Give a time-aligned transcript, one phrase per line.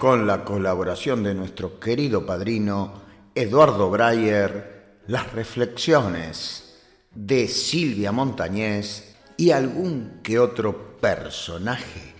[0.00, 2.94] Con la colaboración de nuestro querido padrino
[3.36, 6.80] Eduardo Breyer, las reflexiones
[7.14, 12.14] de Silvia Montañés y algún que otro personaje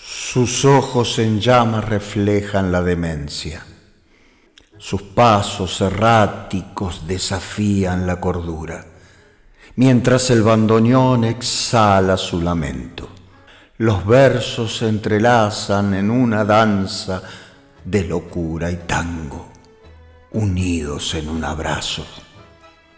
[0.00, 3.64] Sus ojos en llamas reflejan la demencia.
[4.76, 8.84] Sus pasos erráticos desafían la cordura
[9.78, 13.08] mientras el bandoneón exhala su lamento.
[13.76, 17.22] Los versos se entrelazan en una danza
[17.84, 19.52] de locura y tango,
[20.32, 22.06] unidos en un abrazo.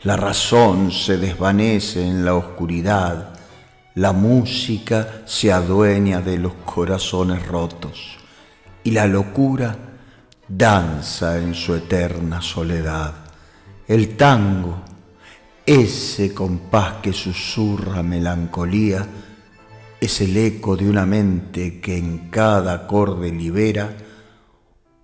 [0.02, 3.34] La razón se desvanece en la oscuridad,
[3.94, 8.16] la música se adueña de los corazones rotos
[8.82, 9.76] y la locura
[10.48, 13.14] danza en su eterna soledad.
[13.86, 14.82] El tango
[15.66, 19.06] ese compás que susurra melancolía
[20.00, 23.94] es el eco de una mente que en cada acorde libera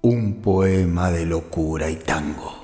[0.09, 2.63] un poema de locura y tango.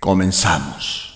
[0.00, 1.14] Comenzamos.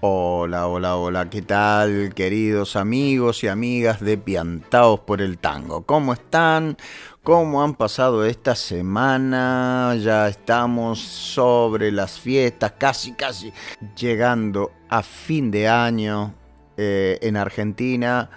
[0.00, 5.84] Hola, hola, hola, ¿qué tal queridos amigos y amigas de Piantaos por el Tango?
[5.84, 6.78] ¿Cómo están?
[7.26, 9.96] ¿Cómo han pasado esta semana?
[10.00, 13.52] Ya estamos sobre las fiestas, casi, casi
[13.96, 16.34] llegando a fin de año
[16.76, 18.30] eh, en Argentina.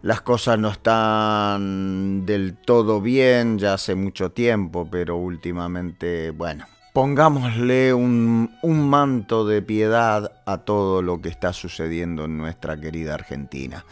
[0.00, 7.94] Las cosas no están del todo bien, ya hace mucho tiempo, pero últimamente, bueno, Pongámosle
[7.94, 13.86] un, manto de piedad a todo lo que está sucediendo en nuestra querida Argentina.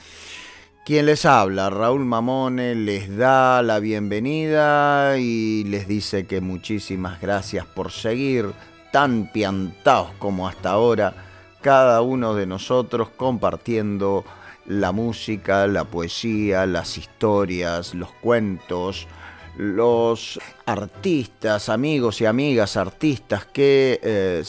[0.91, 7.65] Quien les habla, Raúl Mamone, les da la bienvenida y les dice que muchísimas gracias
[7.65, 8.53] por seguir
[8.91, 11.15] tan piantados como hasta ahora,
[11.61, 14.25] cada uno de nosotros compartiendo
[14.67, 19.07] la música, la poesía, las historias, los cuentos,
[19.57, 24.43] los artistas, amigos y amigas artistas que eh,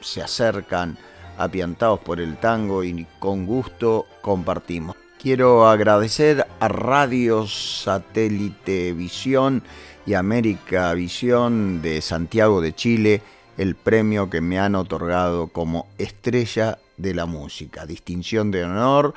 [0.00, 0.98] se acercan
[1.38, 5.03] apiantados por el tango y con gusto compartimos.
[5.24, 9.62] Quiero agradecer a Radio Satélite Visión
[10.04, 13.22] y América Visión de Santiago de Chile
[13.56, 17.86] el premio que me han otorgado como estrella de la música.
[17.86, 19.14] Distinción de honor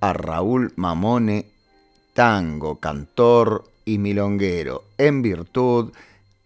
[0.00, 1.44] a Raúl Mamone,
[2.14, 5.92] tango, cantor, y milonguero, en virtud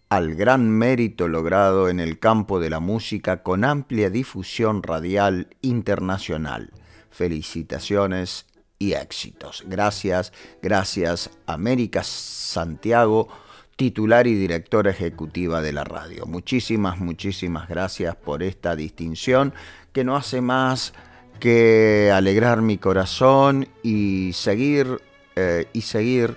[0.09, 6.71] al gran mérito logrado en el campo de la música con amplia difusión radial internacional.
[7.11, 8.45] Felicitaciones
[8.79, 9.63] y éxitos.
[9.67, 13.27] Gracias, gracias América Santiago,
[13.75, 16.25] titular y directora ejecutiva de la radio.
[16.25, 19.53] Muchísimas, muchísimas gracias por esta distinción
[19.91, 20.93] que no hace más
[21.39, 24.99] que alegrar mi corazón y seguir
[25.35, 26.35] eh, y seguir,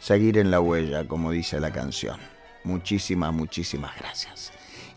[0.00, 2.18] seguir en la huella, como dice la canción.
[2.64, 4.52] Muchísimas, muchísimas gracias.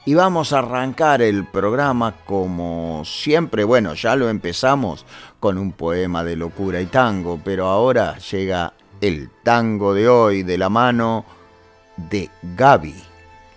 [0.06, 3.64] Y vamos a arrancar el programa como siempre.
[3.64, 5.06] Bueno, ya lo empezamos
[5.44, 10.58] con un poema de locura y tango, pero ahora llega el tango de hoy de
[10.58, 11.26] la mano
[11.98, 12.96] de Gaby,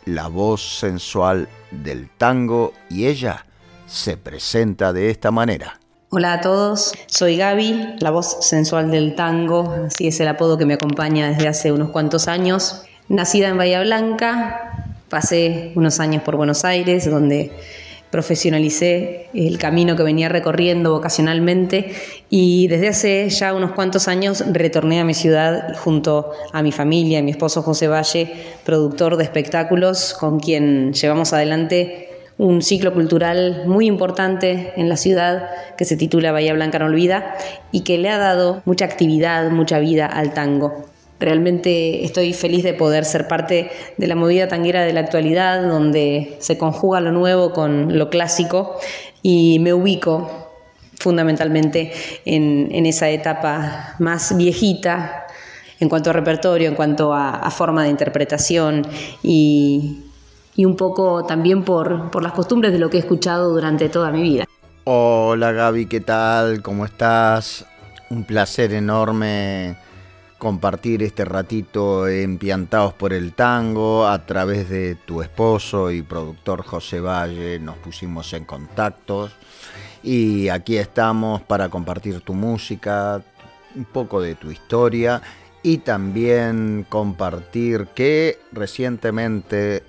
[0.06, 3.46] la voz sensual del tango, y ella
[3.86, 5.78] se presenta de esta manera.
[6.10, 10.66] Hola a todos, soy Gaby, la voz sensual del tango, así es el apodo que
[10.66, 12.82] me acompaña desde hace unos cuantos años.
[13.08, 17.52] Nacida en Bahía Blanca, pasé unos años por Buenos Aires, donde
[18.11, 21.93] profesionalicé el camino que venía recorriendo vocacionalmente
[22.31, 27.23] y desde hace ya unos cuantos años retorné a mi ciudad junto a mi familia,
[27.23, 28.32] mi esposo José Valle,
[28.64, 35.49] productor de espectáculos, con quien llevamos adelante un ciclo cultural muy importante en la ciudad
[35.76, 37.35] que se titula Bahía Blanca no olvida
[37.73, 40.95] y que le ha dado mucha actividad, mucha vida al tango.
[41.18, 46.36] Realmente estoy feliz de poder ser parte de la movida tanguera de la actualidad, donde
[46.40, 48.76] se conjuga lo nuevo con lo clásico
[49.22, 50.30] y me ubico
[50.98, 51.92] fundamentalmente
[52.24, 55.26] en, esa etapa más viejita
[55.80, 58.86] en cuanto a repertorio, en cuanto a forma de interpretación
[59.22, 60.02] y,
[60.58, 64.46] un poco también por las costumbres de lo que he escuchado durante toda mi vida.
[64.88, 66.62] Hola Gaby, ¿qué tal?
[66.62, 67.66] ¿Cómo estás?
[68.08, 69.74] Un placer enorme
[70.38, 77.00] compartir este ratito empiantados por el tango a través de tu esposo y productor José
[77.00, 77.58] Valle.
[77.58, 79.32] Nos pusimos en contactos
[80.02, 83.22] y aquí estamos para compartir tu música,
[83.74, 85.22] un poco de tu historia
[85.62, 89.82] y también compartir que recientemente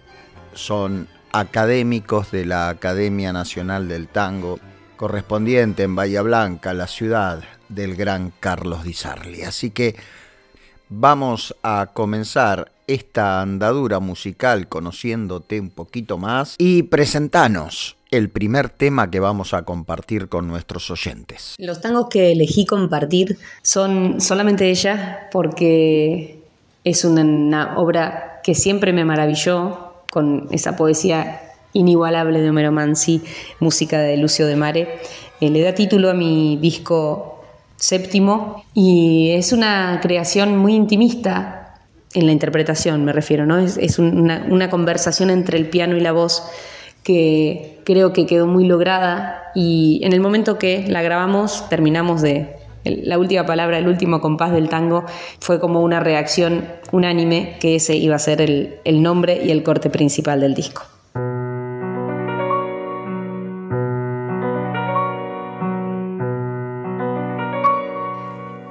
[0.54, 4.60] son académicos de la Academia Nacional del Tango,
[4.96, 9.44] correspondiente en Bahía Blanca, la ciudad del gran Carlos Di Sarli.
[9.44, 9.96] Así que
[10.90, 19.12] vamos a comenzar esta andadura musical conociéndote un poquito más y presentanos el primer tema
[19.12, 21.56] que vamos a compartir con nuestros oyentes.
[21.58, 26.40] Los tangos que elegí compartir son solamente ella porque
[26.86, 31.42] es una obra que siempre me maravilló, con esa poesía
[31.74, 33.22] inigualable de Homero Mansi,
[33.60, 35.00] música de Lucio de Mare.
[35.42, 37.37] Eh, le da título a mi disco
[37.78, 41.76] séptimo y es una creación muy intimista
[42.14, 43.58] en la interpretación, me refiero, ¿no?
[43.60, 46.44] Es, una, conversación entre el piano y la voz
[47.04, 52.56] que creo que quedó muy lograda y en el momento que la grabamos terminamos de,
[52.84, 55.06] la última palabra, el último compás del tango
[55.40, 59.90] fue como una reacción unánime que ese iba a ser el nombre y el corte
[59.90, 60.84] principal del disco.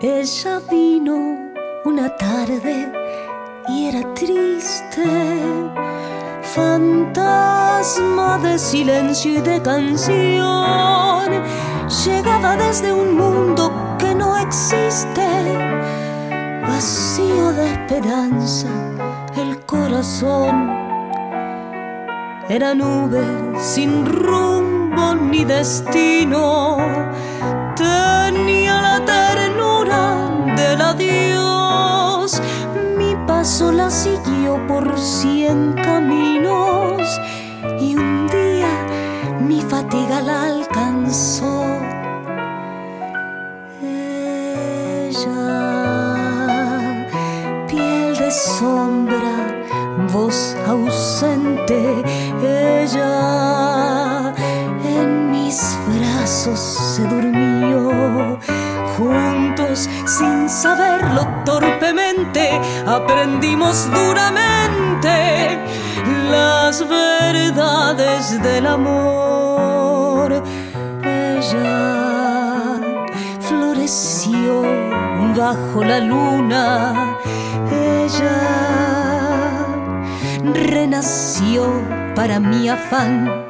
[0.03, 1.39] Ella vino
[1.87, 2.93] una tarde
[3.67, 5.03] y era triste,
[6.43, 11.43] fantasma de silencio y de canción.
[12.05, 15.27] Llegaba desde un mundo que no existe,
[16.69, 18.69] vacío de esperanza,
[19.35, 20.77] el corazón
[22.51, 23.25] era nube
[23.59, 26.77] sin rumbo ni destino,
[27.75, 29.56] tenía la ternura
[30.81, 32.41] adiós,
[32.97, 37.21] mi paso la siguió por cien caminos
[37.81, 38.69] y un día
[39.41, 41.67] mi fatiga la alcanzó
[48.31, 49.37] sombra,
[50.13, 52.03] voz ausente,
[52.43, 54.33] ella
[54.85, 58.39] en mis brazos se durmió.
[60.63, 65.59] Saberlo torpemente, aprendimos duramente
[66.31, 70.43] las verdades del amor.
[71.03, 72.81] Ella
[73.41, 74.63] floreció
[75.37, 77.17] bajo la luna
[77.71, 78.39] ella
[80.55, 81.83] renació
[82.15, 83.46] para mi afán.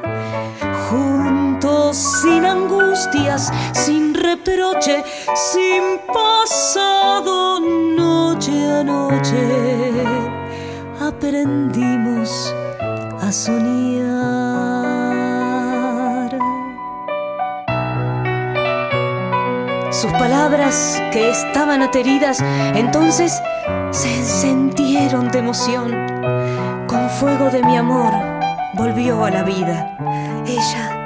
[1.93, 5.03] Sin angustias, sin reproche,
[5.35, 10.03] sin pasado, noche a noche,
[10.99, 12.53] aprendimos
[13.21, 13.87] a soñar.
[19.91, 22.39] Sus palabras que estaban ateridas,
[22.75, 23.41] entonces
[23.91, 25.91] se encendieron de emoción.
[26.87, 28.13] Con fuego de mi amor
[28.73, 29.97] volvió a la vida.
[30.45, 30.96] Ella, la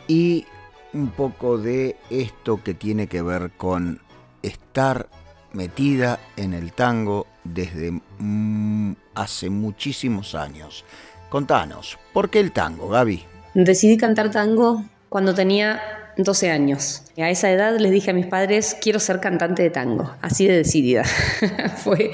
[0.09, 0.47] y
[0.93, 4.01] un poco de esto que tiene que ver con
[4.43, 5.09] estar
[5.53, 10.85] metida en el tango desde mm, hace muchísimos años.
[11.29, 13.23] Contanos, ¿por qué el tango, Gaby?
[13.55, 15.81] Decidí cantar tango cuando tenía
[16.17, 17.03] 12 años.
[17.17, 20.57] A esa edad les dije a mis padres, quiero ser cantante de tango, así de
[20.57, 21.05] decidida.
[21.85, 22.13] Fue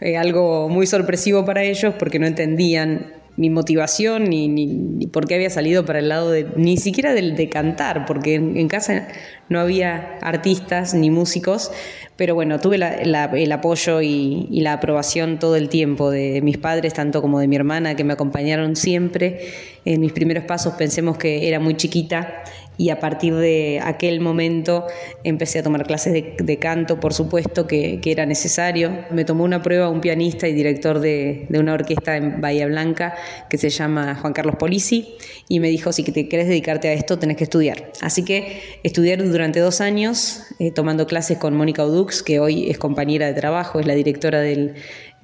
[0.00, 5.26] eh, algo muy sorpresivo para ellos porque no entendían mi motivación ni, ni, ni, por
[5.26, 8.68] qué había salido para el lado de, ni siquiera del de cantar, porque en, en
[8.68, 9.08] casa
[9.48, 11.70] no había artistas ni músicos,
[12.16, 16.40] pero bueno, tuve la, la, el apoyo y, y, la aprobación todo el tiempo de
[16.42, 19.52] mis padres, tanto como de mi hermana, que me acompañaron siempre.
[19.84, 22.42] En mis primeros pasos pensemos que era muy chiquita
[22.78, 24.84] y a partir de aquel momento
[25.24, 29.04] empecé a tomar clases de, canto, por supuesto que, era necesario.
[29.10, 33.14] Me tomó una prueba un pianista y director de, de, una orquesta en Bahía Blanca
[33.50, 35.16] que se llama Juan Carlos Polisi
[35.48, 37.90] y me dijo, si te querés dedicarte a esto tenés que estudiar.
[38.00, 42.78] Así que estudié durante dos años eh, tomando clases con Mónica Udux, que hoy es
[42.78, 44.74] compañera de trabajo, es la directora del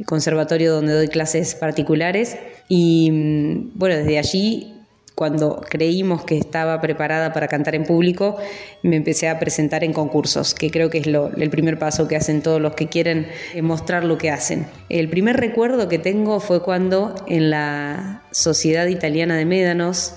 [0.07, 2.37] conservatorio donde doy clases particulares
[2.69, 4.82] y mm, bueno, desde allí
[5.15, 8.37] cuando creímos que estaba preparada para cantar en público,
[8.83, 12.17] me empecé a presentar en concursos, que creo que es lo, el primer paso que
[12.17, 13.29] hacen todos los que quieren
[13.63, 14.67] mostrar lo que hacen.
[14.89, 20.15] El primer recuerdo que tengo fue cuando en la Sociedad Italiana de Médanos,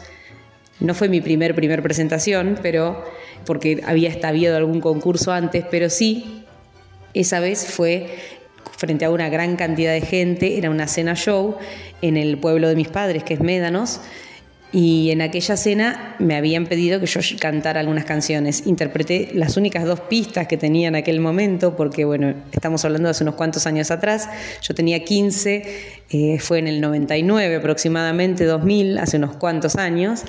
[0.79, 3.03] no fue mi primer primer presentación, pero
[3.45, 6.45] porque había habido algún concurso antes, pero sí,
[7.13, 8.07] esa vez fue
[8.77, 11.55] frente a una gran cantidad de gente, era una cena show
[12.01, 14.01] en el pueblo de mis padres, que es Médanos,
[14.75, 18.67] y en aquella cena me habían pedido que yo cantara algunas canciones.
[18.67, 23.11] Interpreté las únicas dos pistas que tenía en aquel momento, porque bueno, estamos hablando de
[23.11, 24.27] hace unos cuantos años atrás.
[24.61, 25.63] Yo tenía 15,
[26.09, 30.23] eh, fue en el 99 aproximadamente, 2000, hace unos cuantos años,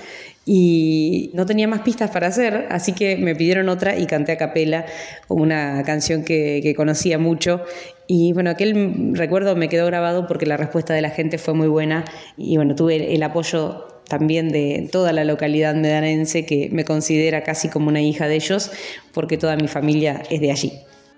[0.45, 4.37] y no tenía más pistas para hacer, así que me pidieron otra y canté a
[4.37, 4.87] capela
[5.27, 7.63] una canción que, que conocía mucho.
[8.07, 11.67] Y bueno, aquel recuerdo me quedó grabado porque la respuesta de la gente fue muy
[11.67, 12.05] buena
[12.37, 17.69] y bueno, tuve el apoyo también de toda la localidad medanense que me considera casi
[17.69, 18.71] como una hija de ellos
[19.13, 20.73] porque toda mi familia es de allí.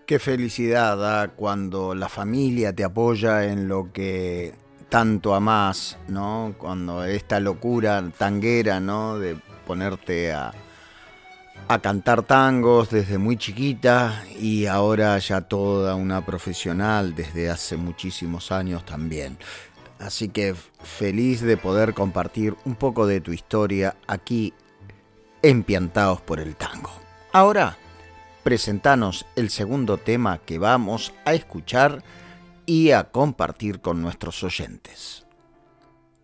[0.07, 4.55] Qué felicidad da cuando la familia te apoya en lo que
[4.89, 6.55] tanto amás, ¿no?
[6.57, 9.19] Cuando esta locura tanguera, ¿no?
[9.19, 10.55] De ponerte a,
[11.69, 18.51] a cantar tangos desde muy chiquita y ahora ya toda una profesional desde hace muchísimos
[18.51, 19.37] años también.
[19.99, 24.55] Así que feliz de poder compartir un poco de tu historia aquí
[25.43, 26.91] en Piantaos por el Tango.
[27.33, 27.77] Ahora,
[28.43, 32.03] presentanos el segundo tema que vamos a escuchar
[32.65, 35.25] y a compartir con nuestros oyentes.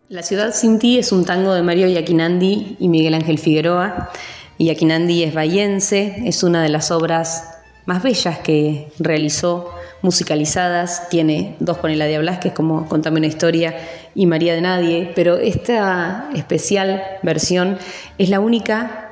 [0.07, 4.11] La ciudad sin ti es un tango de Mario Yaquinandi y Miguel Ángel Figueroa.
[4.59, 7.55] Yaquinandi es bayense, es una de las obras
[7.85, 13.75] más bellas que realizó musicalizadas, tiene dos con Eladia Blasquez como Contame una historia
[14.13, 17.77] y María de Nadie, pero esta especial versión
[18.17, 19.05] es la única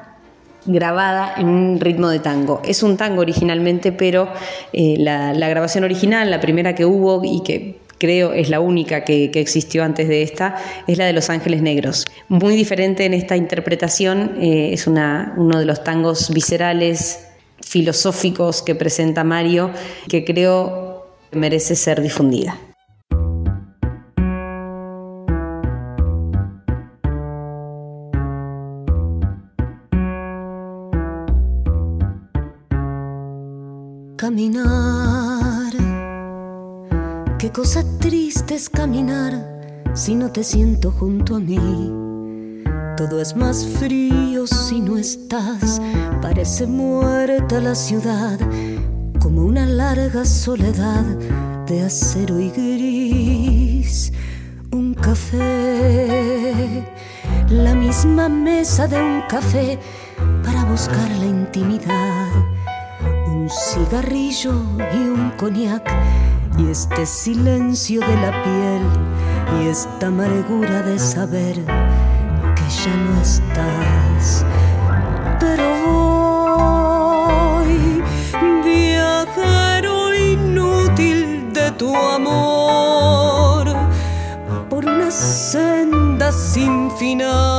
[0.66, 2.62] grabada en un ritmo de tango.
[2.64, 4.30] Es un tango originalmente, pero
[4.72, 9.32] eh, la, grabación original, la primera que hubo y que creo es la única que,
[9.34, 10.56] existió antes de esta,
[10.88, 12.06] es la de Los Ángeles Negros.
[12.28, 17.28] Muy diferente en esta interpretación, eh, es una, uno de los tangos viscerales,
[17.74, 19.72] filosóficos que presenta Mario,
[20.08, 22.56] que creo merece ser difundida.
[34.16, 35.74] Caminar,
[37.40, 39.34] qué cosa triste es caminar
[39.96, 42.03] si no te siento junto a mí.
[42.98, 45.82] Todo es más frío si no estás,
[46.22, 48.40] parece muerta la ciudad,
[49.20, 51.04] como una larga soledad
[51.68, 54.14] de acero y gris.
[54.72, 56.86] Un café,
[57.50, 59.80] la misma mesa de un café
[60.44, 62.54] para buscar la intimidad
[63.44, 64.54] un cigarrillo
[64.94, 65.86] y un cognac
[66.58, 68.82] y este silencio de la piel
[69.60, 71.58] y esta amargura de saber
[72.70, 74.46] ya no estás.
[75.40, 77.74] Pero voy,
[78.64, 83.66] viajero inútil de tu amor,
[84.70, 87.52] por una senda sin final,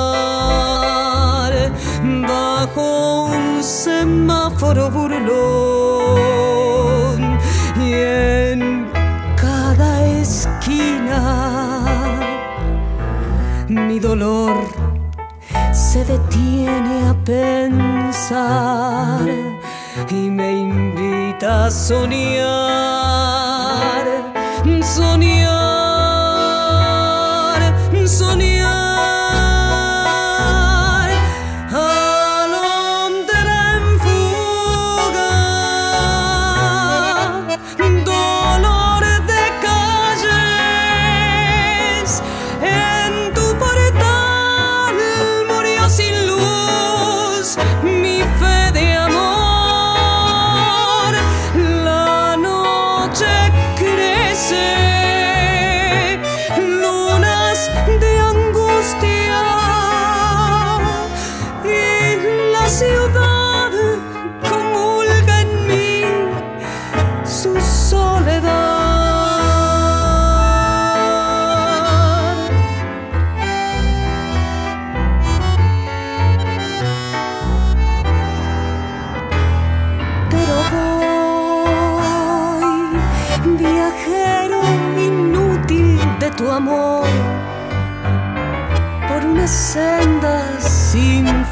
[2.26, 5.74] bajo un semáforo burlón
[13.94, 14.83] mi dolor
[15.94, 17.70] se detiene a pensar
[20.10, 22.34] y me invita a soñar,
[24.82, 25.63] soñar,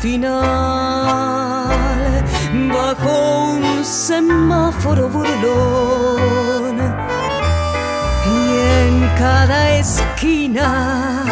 [0.01, 1.29] final
[2.73, 6.77] bajo un semáforo burlón
[8.27, 8.37] y
[8.81, 11.25] en cada esquina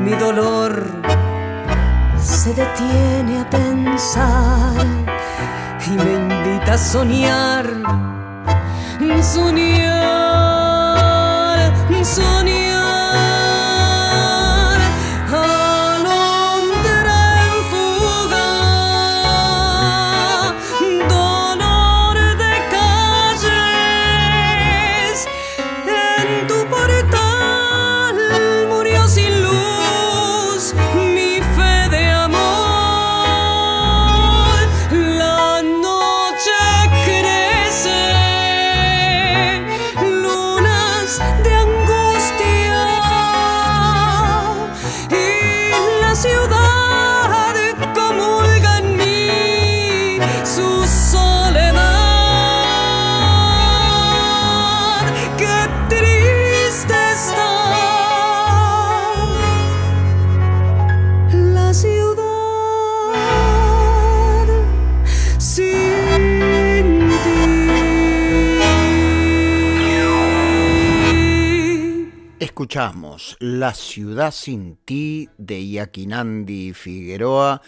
[0.00, 0.72] mi dolor
[2.20, 4.86] se detiene a pensar
[5.86, 7.66] y me invita a soñar,
[9.22, 9.84] soñar,
[12.04, 12.63] soñar.
[72.74, 77.62] Escuchamos La ciudad sin ti de Yaquinandi Figueroa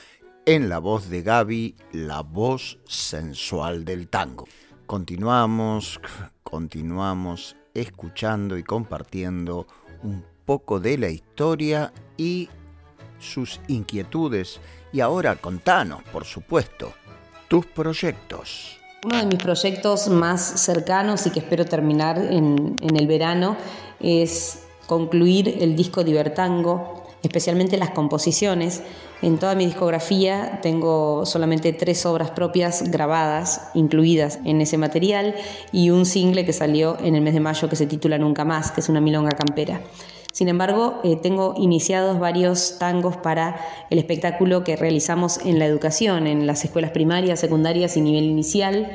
[0.45, 4.49] en la voz de Gaby, la voz sensual del tango.
[4.85, 6.01] Continuamos,
[6.43, 9.69] continuamos escuchando y compartiendo
[10.03, 12.49] un poco de la historia y
[13.21, 14.61] sus inquietudes.
[14.93, 16.95] Y ahora contanos, por supuesto,
[17.47, 18.81] tus proyectos.
[19.05, 23.57] Uno de mis proyectos más cercanos y que espero terminar en, en el verano
[24.01, 28.83] es concluir el disco Divertango, especialmente las composiciones.
[29.23, 35.35] En toda mi discografía tengo solamente tres obras propias grabadas, incluidas en ese material,
[35.73, 38.71] y un single que salió en el mes de mayo que se titula Nunca Más,
[38.71, 39.81] que es una milonga campera.
[40.37, 46.27] Sin embargo, eh, tengo iniciados varios tangos para el espectáculo que realizamos en la educación,
[46.27, 48.93] en las escuelas primarias, secundarias y nivel inicial.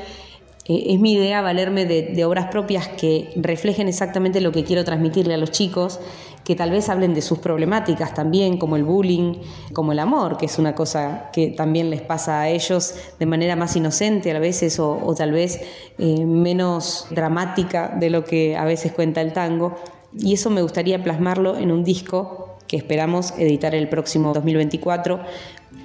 [0.66, 5.34] Eh, es mi idea valerme de, obras propias que reflejen exactamente lo que quiero transmitirle
[5.34, 6.00] a los chicos,
[6.44, 9.36] que tal vez hablen de sus problemáticas también, como el bullying,
[9.74, 13.56] como el amor, que es una cosa que también les pasa a ellos de manera
[13.56, 15.62] más inocente a veces o, tal vez
[15.98, 19.76] eh, menos dramática de lo que a veces cuenta el tango.
[20.18, 25.20] Y eso me gustaría plasmarlo en un disco que esperamos editar el próximo 2024,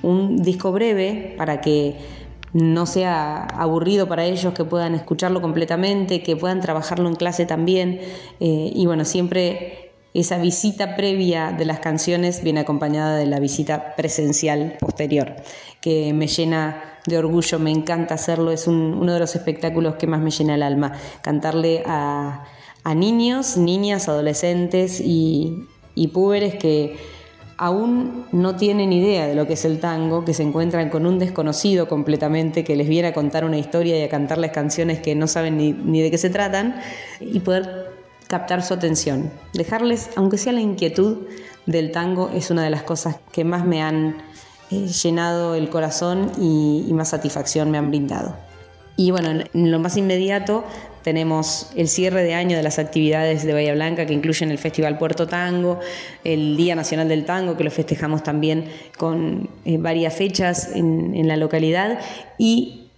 [0.03, 1.97] un disco breve para que
[2.53, 8.01] no sea aburrido para ellos, que puedan escucharlo completamente, que puedan trabajarlo en clase también.
[8.41, 13.95] Eh, y bueno, siempre esa visita previa de las canciones viene acompañada de la visita
[13.97, 15.37] presencial posterior,
[15.81, 20.21] que me llena de orgullo, me encanta hacerlo, es uno de los espectáculos que más
[20.21, 22.45] me llena el alma, cantarle a
[22.87, 26.97] a niños, niñas, adolescentes y, y púberes que
[27.59, 31.19] aún no tienen idea de lo que es el tango, que se encuentran con un
[31.19, 35.27] desconocido completamente que les viene a contar una historia y a cantarles canciones que no
[35.27, 36.77] saben ni, de qué se tratan
[37.21, 37.93] y poder
[38.27, 39.31] captar su atención.
[39.55, 41.27] Dejarles, aunque sea la inquietud
[41.65, 44.17] del tango, es una de las cosas que más me han
[44.71, 48.37] eh, llenado el corazón y, y más satisfacción me han brindado.
[48.97, 50.65] Y bueno, en lo más inmediato
[51.07, 54.99] tenemos el cierre de año de las actividades de Bahía Blanca que incluyen el Festival
[54.99, 55.79] Puerto Tango,
[56.25, 58.65] el Día Nacional del Tango que lo festejamos también
[58.99, 62.01] con eh, varias fechas en, la localidad
[62.39, 62.89] y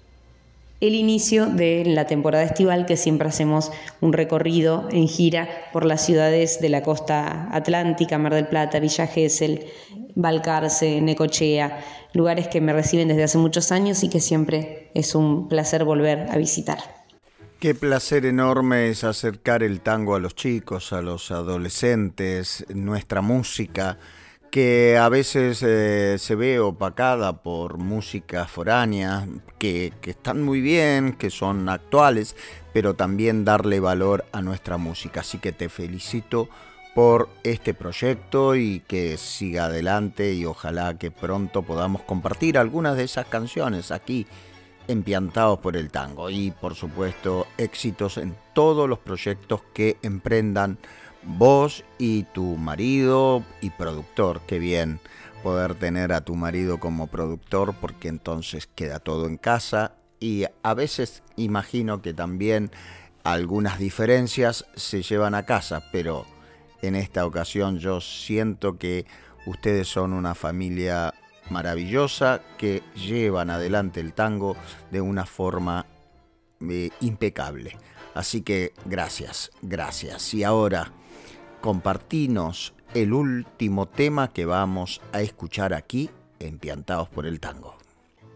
[0.81, 6.03] el inicio de la temporada estival que siempre hacemos un recorrido en gira por las
[6.03, 9.67] ciudades de la costa atlántica, Mar del Plata, Villa Gesell,
[10.15, 15.47] Balcarce, Necochea, lugares que me reciben desde hace muchos años y que siempre es un
[15.51, 16.98] placer volver a visitar.
[17.59, 23.99] Qué placer enorme es acercar el tango a los chicos, a los adolescentes, nuestra música,
[24.53, 29.27] que a veces eh, se ve opacada por música foránea,
[29.59, 32.37] que, que están muy bien, que son actuales,
[32.73, 35.23] pero también darle valor a nuestra música.
[35.23, 36.49] Así que te felicito
[36.95, 43.03] por este proyecto y que siga adelante y ojalá que pronto podamos compartir algunas de
[43.03, 44.29] esas canciones aquí
[44.89, 50.79] empiantados por el tango y por supuesto éxitos en todos los proyectos que emprendan
[51.23, 54.41] vos y tu marido y productor.
[54.47, 55.01] Qué bien
[55.43, 60.75] poder tener a tu marido como productor porque entonces queda todo en casa y a
[60.75, 62.71] veces imagino que también
[63.23, 66.27] algunas diferencias se llevan a casa, pero
[66.83, 69.07] en esta ocasión yo siento que
[69.47, 71.15] ustedes son una familia
[71.51, 74.57] maravillosa que llevan adelante el tango
[74.91, 75.87] de una forma
[76.69, 77.77] eh, impecable.
[78.15, 80.35] Así que gracias, gracias.
[80.35, 80.93] Y ahora
[81.61, 87.75] compartinos el último tema que vamos a escuchar aquí en Piantados por el Tango.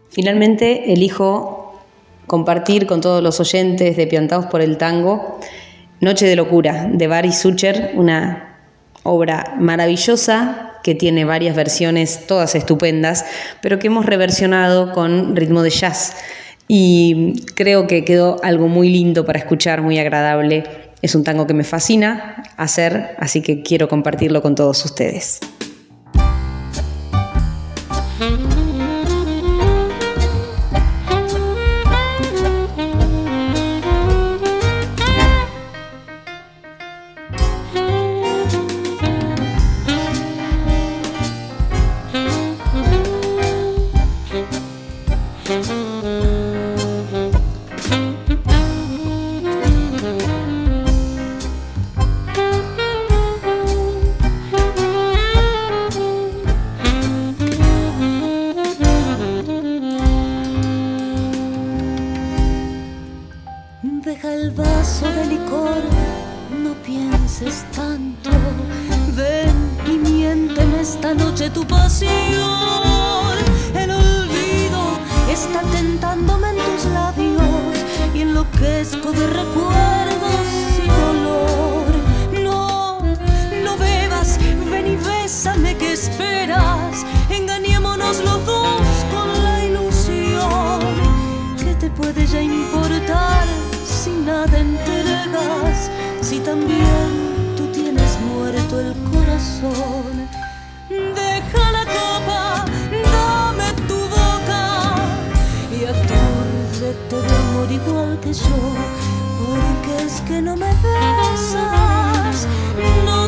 [0.09, 1.81] Finalmente elijo
[2.27, 5.39] compartir con todos los oyentes de Piantados por el Tango
[5.99, 8.59] Noche de Locura de Barry Sucher, una
[9.03, 13.25] obra maravillosa que tiene varias versiones, todas estupendas,
[13.61, 16.15] pero que hemos reversionado con ritmo de jazz.
[16.67, 20.63] Y creo que quedó algo muy lindo para escuchar, muy agradable.
[21.01, 25.39] Es un tango que me fascina hacer, así que quiero compartirlo con todos ustedes.
[99.63, 102.65] Deja la copa,
[103.05, 104.91] dame tu boca
[105.71, 108.75] y aturdete de amor igual que yo,
[109.39, 112.45] porque es que no me besas.
[113.05, 113.22] No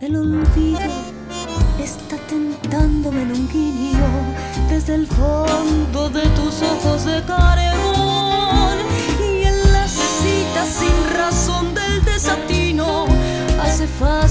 [0.00, 0.78] El olvido
[1.80, 4.06] está tentándome en un guiño
[4.70, 7.57] desde el fondo de tus ojos de carebón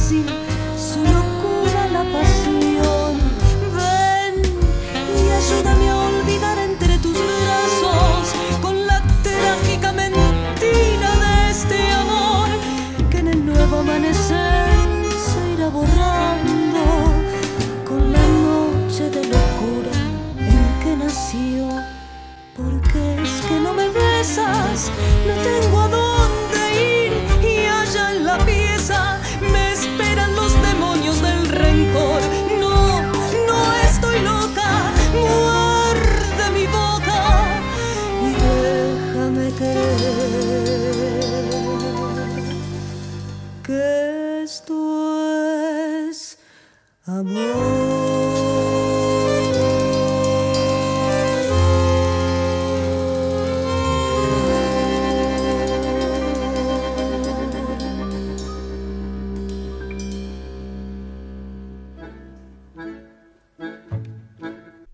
[0.08, 0.46] sin.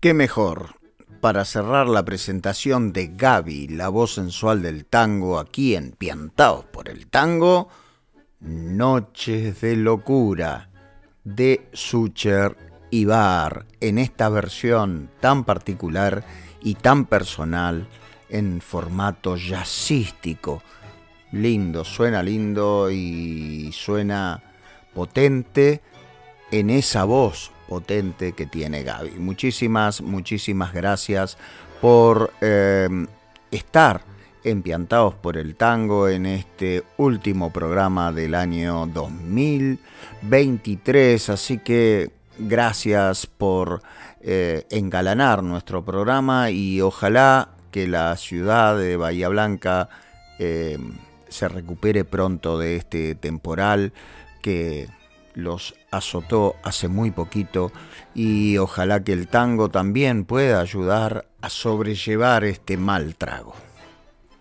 [0.04, 0.74] ¿Qué mejor
[1.22, 6.90] para cerrar la presentación de Gaby, la voz sensual del tango, aquí en Piantaos por
[6.90, 7.70] el Tango?
[8.38, 10.68] Noches de locura
[11.24, 12.54] de Sucher
[12.90, 16.22] y Bar en esta versión tan particular
[16.60, 17.88] y tan personal
[18.28, 20.62] en formato jazzístico.
[21.32, 24.42] Lindo, suena lindo y suena
[24.92, 25.80] potente
[26.50, 29.18] en esa voz potente que tiene Gaby.
[29.18, 31.36] Muchísimas, muchísimas gracias
[31.80, 32.88] por eh,
[33.50, 34.02] estar
[34.44, 41.30] empiantados por el tango en este último programa del año 2023.
[41.30, 43.82] Así que gracias por
[44.20, 49.88] eh, engalanar nuestro programa y ojalá que la ciudad de Bahía Blanca
[50.38, 50.78] eh,
[51.28, 53.92] se recupere pronto de este temporal
[54.42, 54.88] que
[55.34, 57.72] los azotó hace muy poquito
[58.14, 63.54] y ojalá que el tango también pueda ayudar a sobrellevar este mal trago.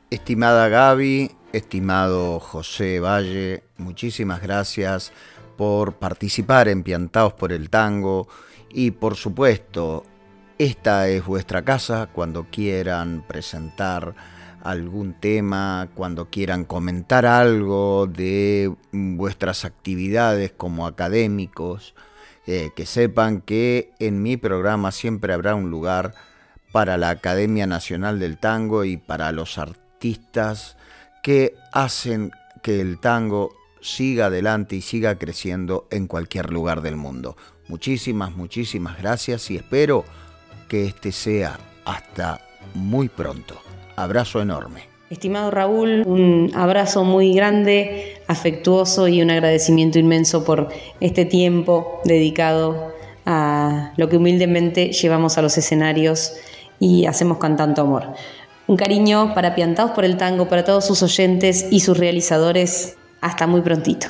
[0.10, 5.12] Estimada Gaby, estimado José Valle, muchísimas gracias
[5.58, 8.28] por participar en Piantaos por el Tango
[8.70, 10.04] y por supuesto,
[10.58, 14.14] esta es vuestra casa cuando quieran presentar
[14.63, 21.93] algún tema, cuando quieran comentar algo de vuestras actividades como académicos,
[22.47, 26.15] eh, que sepan que en mi programa siempre habrá un lugar
[26.71, 30.78] para la Academia Nacional del Tango y para los artistas
[31.21, 37.36] que hacen que el tango siga adelante y siga creciendo en cualquier lugar del mundo.
[37.67, 40.06] Muchísimas, muchísimas gracias y espero
[40.69, 42.39] que este sea hasta
[42.73, 43.73] muy pronto.
[43.96, 44.94] Abrazo enorme.
[45.10, 52.94] Estimado Raúl, un abrazo muy grande, afectuoso y un agradecimiento inmenso por este tiempo dedicado
[53.26, 56.34] a lo que humildemente llevamos a los escenarios
[56.80, 58.08] y hacemos con tanto amor.
[58.66, 62.98] Un cariño para Piantados por el Tango, para todos sus oyentes y sus realizadores.
[63.22, 64.08] Hasta muy prontito.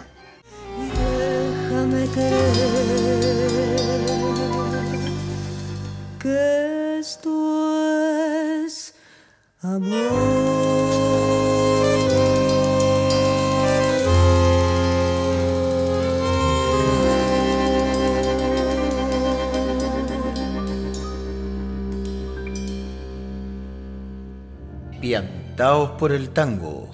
[25.01, 26.91] Piantaos por el tango,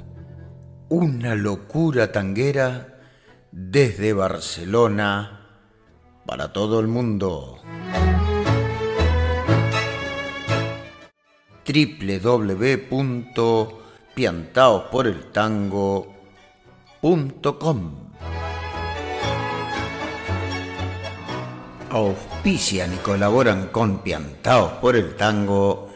[0.88, 2.98] una locura tanguera
[3.52, 5.42] desde Barcelona
[6.26, 7.60] para todo el mundo.
[21.92, 25.92] Auspician y colaboran con Piantaos por el Tango.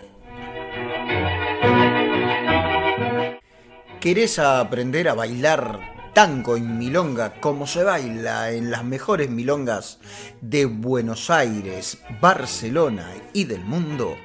[4.00, 9.98] ¿Querés aprender a bailar tango en milonga como se baila en las mejores milongas
[10.40, 14.16] de Buenos Aires, Barcelona y del mundo?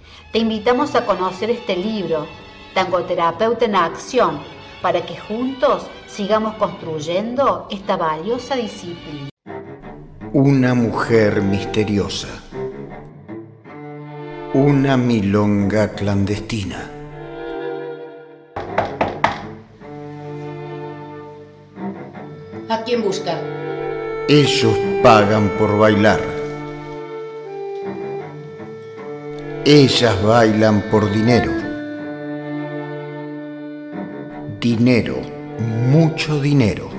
[0.31, 2.25] Te invitamos a conocer este libro,
[2.73, 4.39] Tangoterapeuta en Acción,
[4.81, 9.27] para que juntos sigamos construyendo esta valiosa disciplina.
[10.31, 12.29] Una mujer misteriosa.
[14.53, 16.89] Una milonga clandestina.
[22.69, 23.37] ¿A quién busca?
[24.29, 26.40] Ellos pagan por bailar.
[29.63, 31.51] Ellas bailan por dinero.
[34.59, 35.21] Dinero,
[35.59, 36.89] mucho dinero.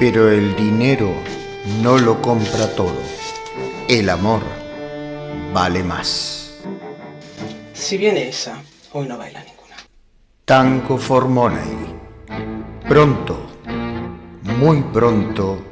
[0.00, 1.12] Pero el dinero
[1.84, 3.00] no lo compra todo.
[3.86, 4.40] El amor
[5.54, 6.64] vale más.
[7.72, 8.60] Si viene esa,
[8.94, 9.76] hoy no baila ninguna.
[10.44, 11.94] Tango for Money.
[12.88, 13.38] Pronto,
[14.58, 15.62] muy pronto,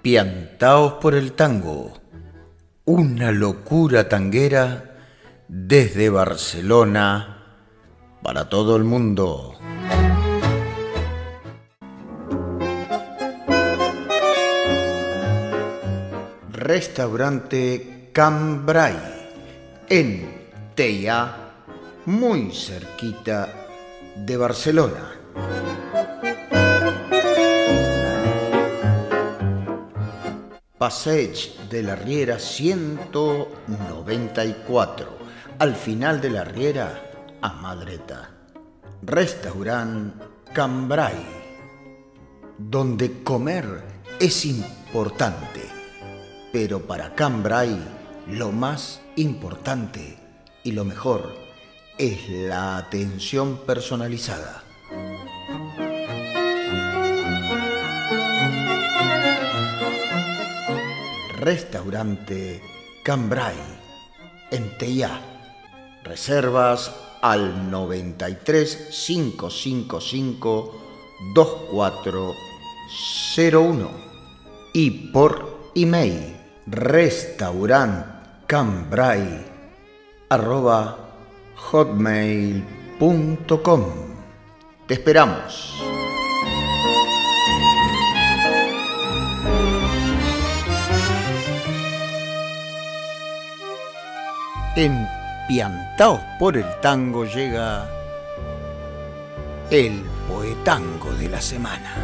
[0.00, 1.97] piantaos por el tango
[2.88, 4.96] una locura tanguera
[5.46, 7.44] desde Barcelona
[8.22, 9.58] para todo el mundo.
[16.50, 18.96] Restaurante Cambrai
[19.90, 21.36] en Teia,
[22.06, 23.48] muy cerquita
[24.16, 25.12] de Barcelona.
[30.78, 35.18] Passage de la Riera 194,
[35.58, 37.10] al final de la Riera,
[37.42, 38.30] a Madreta.
[39.02, 40.14] Restaurant
[40.52, 41.16] Cambrai,
[42.56, 43.82] donde comer
[44.20, 45.62] es importante,
[46.52, 47.76] pero para Cambrai
[48.28, 50.16] lo más importante
[50.62, 51.34] y lo mejor
[51.98, 54.67] es la atención personalizada.
[61.48, 62.60] Restaurante
[63.02, 63.56] Cambrai,
[64.50, 65.18] en Teia.
[66.04, 70.74] Reservas al 93 555
[71.34, 73.90] 2401
[74.74, 79.46] y por email restaurantcambrai
[80.28, 80.98] arroba
[81.56, 82.62] hotmail.com.
[84.86, 85.97] Te esperamos.
[94.80, 95.08] En
[95.48, 97.90] Piantaos por el Tango llega
[99.72, 101.96] el poetango de la semana.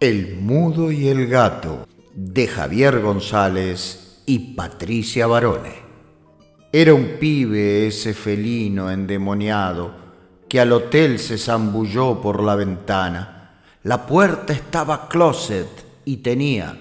[0.00, 5.74] El mudo y el gato de Javier González y Patricia Barone.
[6.72, 9.94] Era un pibe ese felino endemoniado
[10.48, 13.35] que al hotel se zambulló por la ventana
[13.86, 15.68] la puerta estaba closet
[16.04, 16.76] y tenía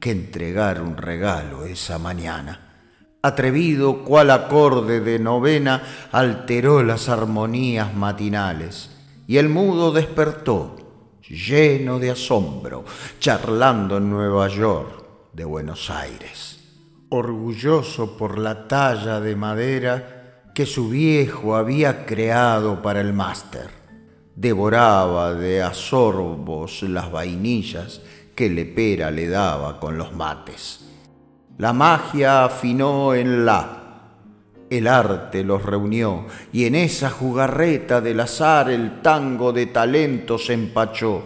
[0.00, 3.14] que entregar un regalo esa mañana.
[3.22, 5.80] Atrevido cual acorde de novena
[6.10, 8.90] alteró las armonías matinales
[9.28, 10.74] y el mudo despertó
[11.28, 12.84] lleno de asombro,
[13.20, 16.58] charlando en Nueva York de Buenos Aires,
[17.10, 23.77] orgulloso por la talla de madera que su viejo había creado para el máster.
[24.40, 28.00] Devoraba de asorbos las vainillas
[28.36, 30.86] que Lepera le daba con los mates.
[31.58, 34.12] La magia afinó en la,
[34.70, 40.52] el arte los reunió y en esa jugarreta del azar el tango de talento se
[40.52, 41.24] empachó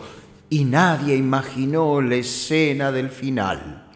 [0.49, 3.91] y nadie imaginó la escena del final.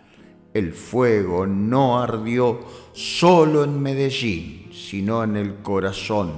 [0.53, 2.61] El fuego no ardió
[2.93, 6.33] solo en Medellín, sino en el corazón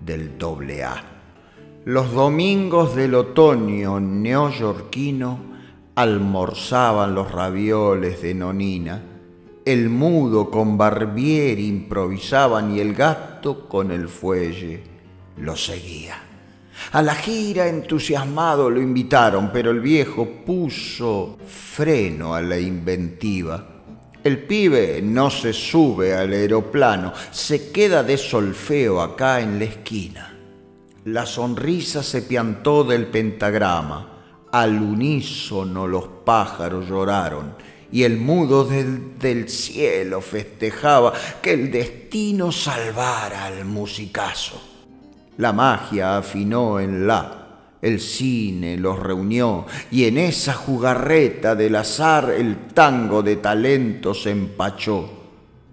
[0.00, 1.15] del doble A.
[1.86, 5.38] Los domingos del otoño neoyorquino
[5.94, 9.02] almorzaban los ravioles de nonina
[9.64, 14.82] el mudo con Barbieri improvisaban y el gato con el fuelle
[15.38, 16.16] lo seguía.
[16.90, 23.64] A la gira entusiasmado lo invitaron, pero el viejo puso freno a la inventiva.
[24.24, 30.35] El pibe no se sube al aeroplano, se queda de solfeo acá en la esquina.
[31.06, 37.54] La sonrisa se piantó del pentagrama, al unísono los pájaros lloraron
[37.92, 44.60] y el mudo del, cielo festejaba que el destino salvara al musicazo.
[45.36, 52.32] La magia afinó en la, el cine los reunió y en esa jugarreta del azar
[52.36, 55.08] el tango de talento se empachó.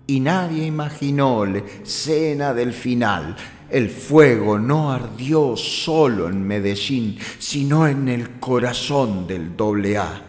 [0.05, 3.35] Y nadie imaginó la escena del final.
[3.73, 10.21] El fuego no ardió solo en Medellín, sino en el corazón del doble A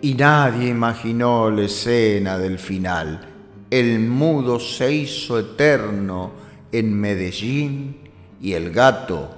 [0.00, 3.28] y nadie imaginó la escena del final.
[3.70, 6.32] El mudo se hizo eterno
[6.72, 7.98] en Medellín
[8.40, 9.34] y el gato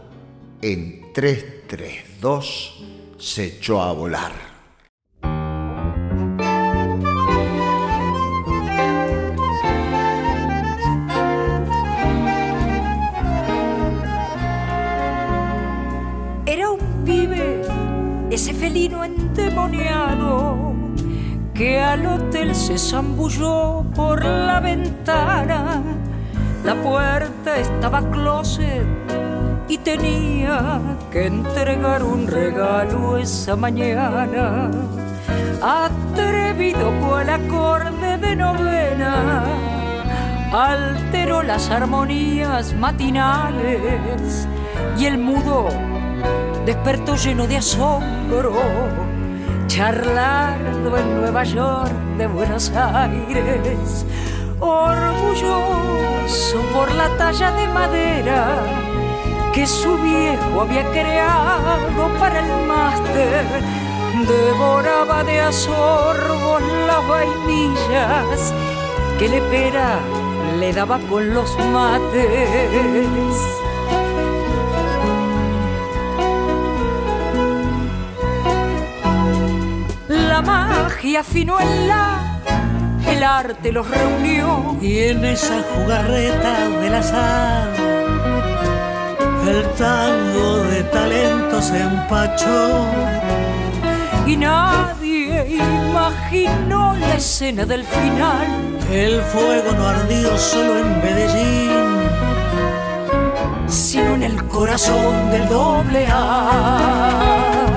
[0.62, 2.84] en 332
[3.18, 4.49] se echó a volar.
[21.60, 25.82] Que al hotel se zambulló por la ventana.
[26.64, 28.86] La puerta estaba closet
[29.68, 30.80] y tenía
[31.10, 34.70] que entregar un regalo esa mañana.
[35.62, 39.44] Atrevido cual acorde de novena,
[40.52, 44.48] alteró las armonías matinales
[44.98, 45.68] y el mudo
[46.64, 48.54] despertó lleno de asombro,
[49.70, 54.04] charlando en Nueva York de Buenos Aires,
[54.58, 58.64] orgulloso por la talla de madera
[59.52, 63.44] que su viejo había creado para el máster.
[64.26, 68.52] Devoraba de asorbos las vainillas
[69.20, 70.00] que le pera
[70.58, 73.36] le daba con los mates.
[80.42, 82.40] Magia fino en la,
[83.06, 84.76] el arte los reunió.
[84.80, 87.68] Y en esa jugarreta del azar,
[89.46, 92.86] el tango de talento se empachó.
[94.26, 98.46] Y nadie imaginó la escena del final.
[98.90, 101.70] El fuego no ardió solo en Medellín,
[103.68, 107.69] sino en el corazón del doble A.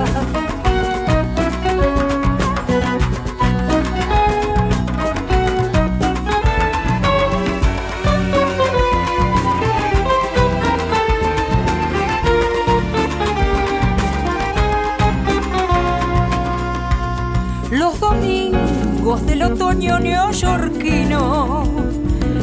[19.22, 21.64] del otoño neoyorquino.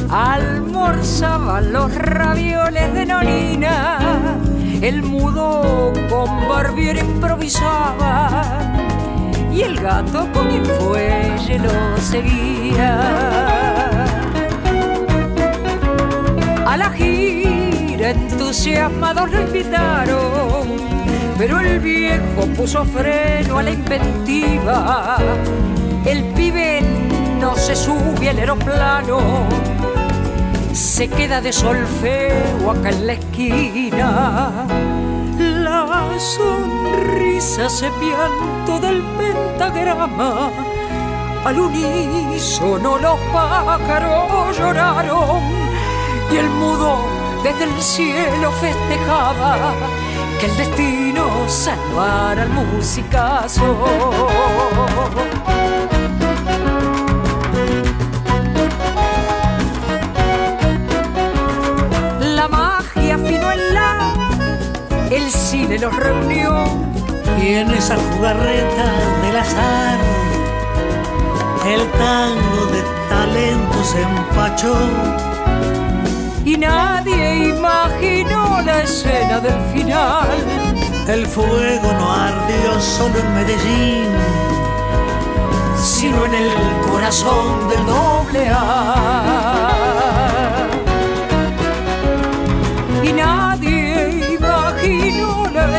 [0.10, 4.00] Almorzaban los ravioles de nonina,
[4.82, 8.42] el mudo con barbier improvisaba.
[9.52, 13.00] Y el gato con el fuelle lo seguía.
[16.66, 20.68] A la gira entusiasmados lo invitaron,
[21.38, 25.18] pero el viejo puso freno a la inventiva
[26.06, 26.82] el pibe
[27.40, 29.20] no se sube al aeroplano,
[30.74, 34.68] se queda de solfeo acá en la esquina.
[35.38, 40.50] La sonrisa se pianto del pentagrama
[41.46, 45.42] al unísono los pájaros lloraron
[46.32, 47.00] y el mudo
[47.44, 49.74] desde el cielo festejaba
[50.40, 53.64] que el destino salvara al musicazo.
[65.72, 66.66] Cine los reunió.
[67.42, 68.86] Y en esa jugarreta
[69.24, 69.98] del azar,
[71.66, 74.76] el tango de talento se empachó
[76.46, 80.30] y nadie imaginó la escena del final.
[81.08, 84.10] El fuego no ardió solo en Medellín,
[85.82, 86.52] sino en el
[86.90, 89.61] corazón del doble A.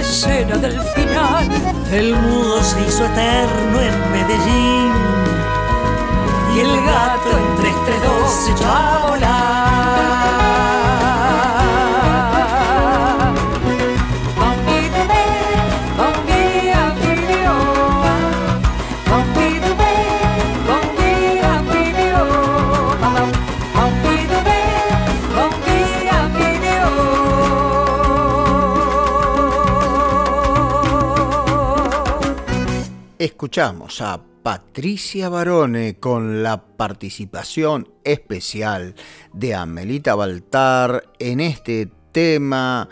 [0.03, 1.49] escena del final.
[1.91, 4.93] El mudo se hizo eterno en Medellín.
[6.55, 9.62] Y el gato entre este dos se echó a volar.
[33.23, 38.97] Escuchamos a Patricia Barone con la participación especial
[39.33, 42.89] de Amelita Baltar en este tema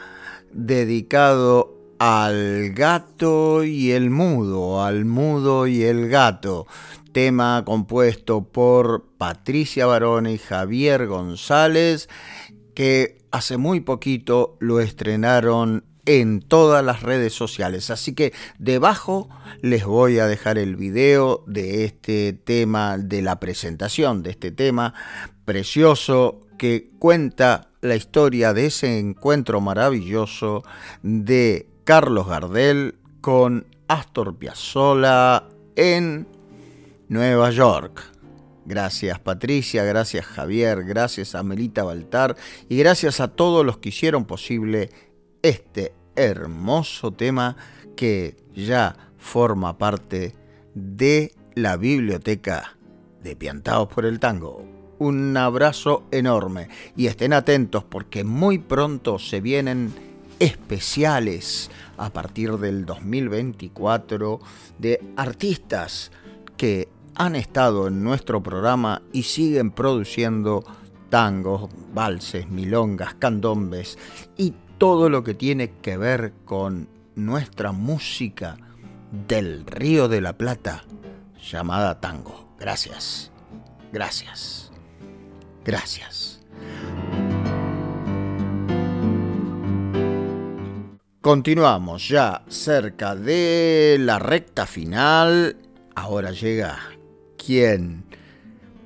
[0.52, 6.68] dedicado al gato y el mudo, al mudo y el gato.
[7.10, 12.08] Tema compuesto por Patricia Barone y Javier González,
[12.76, 17.88] que hace muy poquito lo estrenaron en todas las redes sociales.
[17.88, 19.28] Así que debajo
[19.62, 24.92] les voy a dejar el video de este tema, de la presentación de este tema
[25.44, 30.64] precioso que cuenta la historia de ese encuentro maravilloso
[31.04, 35.44] de Carlos Gardel con Astor Piazzolla
[35.76, 36.26] en
[37.08, 38.02] Nueva York.
[38.66, 42.36] Gracias Patricia, gracias Javier, gracias a Melita Baltar
[42.68, 44.90] y gracias a todos los que hicieron posible
[45.42, 47.56] este hermoso tema
[47.96, 50.34] que ya forma parte
[50.74, 52.76] de la biblioteca
[53.22, 54.64] de Piantados por el Tango.
[54.98, 59.92] Un abrazo enorme y estén atentos porque muy pronto se vienen
[60.38, 64.40] especiales a partir del 2024
[64.78, 66.10] de artistas
[66.56, 70.64] que han estado en nuestro programa y siguen produciendo
[71.10, 73.98] tangos, valses, milongas, candombes
[74.36, 78.56] y todo lo que tiene que ver con nuestra música
[79.28, 80.84] del Río de la Plata
[81.38, 82.48] llamada tango.
[82.58, 83.30] Gracias,
[83.92, 84.72] gracias,
[85.66, 86.40] gracias.
[91.20, 95.58] Continuamos ya cerca de la recta final.
[95.94, 96.78] Ahora llega
[97.36, 98.06] quién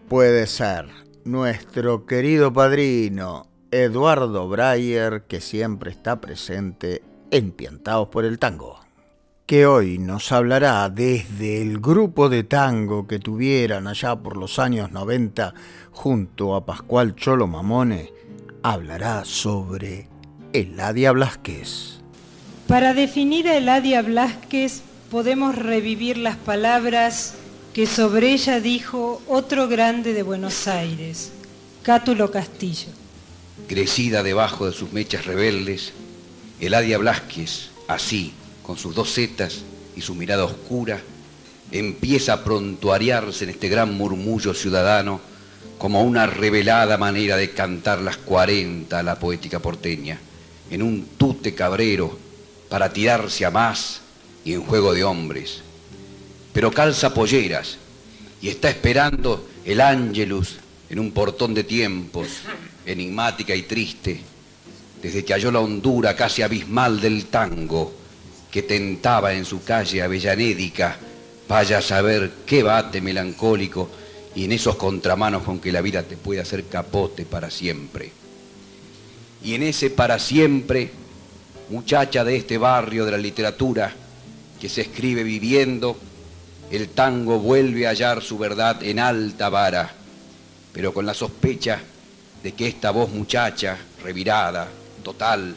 [0.09, 0.89] puede ser
[1.23, 7.03] nuestro querido padrino Eduardo Breyer, que siempre está presente
[7.33, 8.79] en Piantados por el Tango,
[9.47, 14.93] que hoy nos hablará desde el grupo de tango que tuvieran allá por los años
[14.93, 15.55] 90
[15.91, 18.13] junto a Pascual Cholo Mamone,
[18.63, 20.07] hablará sobre
[20.53, 21.99] Eladia Blasquez.
[22.69, 27.35] Para definir a Eladia Blasquez podemos revivir las palabras
[27.75, 31.33] que sobre ella dijo otro grande de Buenos Aires,
[31.83, 33.04] Cátulo Castillo
[33.67, 35.93] crecida debajo de sus mechas rebeldes,
[36.61, 39.63] Eladia Blasquez, así, con sus dos setas
[39.97, 41.01] y su mirada oscura,
[41.71, 45.21] empieza a prontuariarse en este gran murmullo ciudadano
[45.79, 50.19] como una revelada manera de cantar las cuarenta a la poética porteña,
[50.71, 52.19] en un tute cabrero
[52.69, 54.01] para tirarse a más
[54.45, 55.63] y en juego de hombres.
[56.53, 57.79] Pero calza polleras
[58.41, 60.57] y está esperando el ángelus
[60.89, 62.29] en un portón de tiempos
[62.87, 64.21] enigmática y triste,
[65.03, 67.93] desde que halló la hondura casi abismal del tango
[68.51, 70.97] que tentaba en su calle avellanédica,
[71.49, 73.91] vaya a saber qué bate melancólico
[74.35, 78.13] y en esos contramanos con que la vida te puede hacer capote para siempre.
[79.43, 80.91] Y en ese para siempre,
[81.71, 83.93] muchacha de este barrio de la literatura,
[84.61, 85.97] que se escribe viviendo,
[86.71, 89.93] el tango vuelve a hallar su verdad en alta vara,
[90.73, 91.83] pero con la sospecha
[92.45, 94.69] de que esta voz muchacha, revirada,
[95.03, 95.57] total,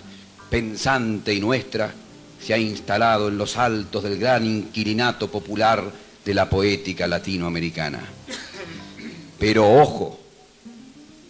[0.50, 1.94] pensante y nuestra,
[2.42, 5.84] se ha instalado en los altos del gran inquilinato popular
[6.24, 8.00] de la poética latinoamericana.
[9.38, 10.18] Pero ojo,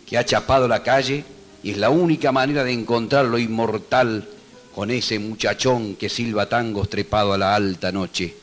[0.06, 1.26] que ha chapado la calle
[1.64, 4.30] y es la única manera de encontrar lo inmortal
[4.76, 8.36] con ese muchachón que silba tangos trepado a la alta noche.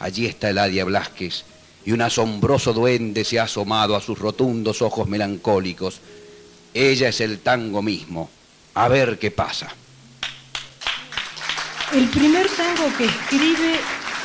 [0.00, 1.44] Allí está Eladia Blasquez
[1.86, 6.00] y un asombroso duende se ha asomado a sus rotundos ojos melancólicos.
[6.74, 8.30] Ella es el tango mismo.
[8.74, 9.68] A ver qué pasa.
[11.92, 13.78] El primer tango que escribe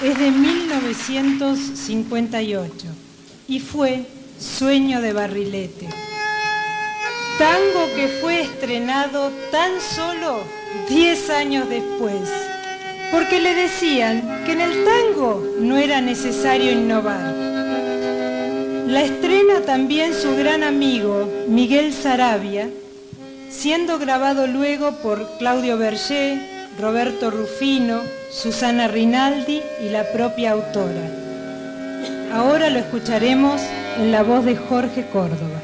[0.03, 2.87] es de 1958
[3.47, 4.05] y fue
[4.39, 5.87] Sueño de Barrilete.
[7.37, 10.43] Tango que fue estrenado tan solo
[10.89, 12.29] 10 años después,
[13.11, 17.42] porque le decían que en el tango no era necesario innovar.
[18.87, 22.69] La estrena también su gran amigo Miguel Sarabia,
[23.49, 26.37] siendo grabado luego por Claudio Berger,
[26.79, 31.09] Roberto Rufino, Susana Rinaldi y la propia autora.
[32.33, 33.61] Ahora lo escucharemos
[33.97, 35.61] en la voz de Jorge Córdoba.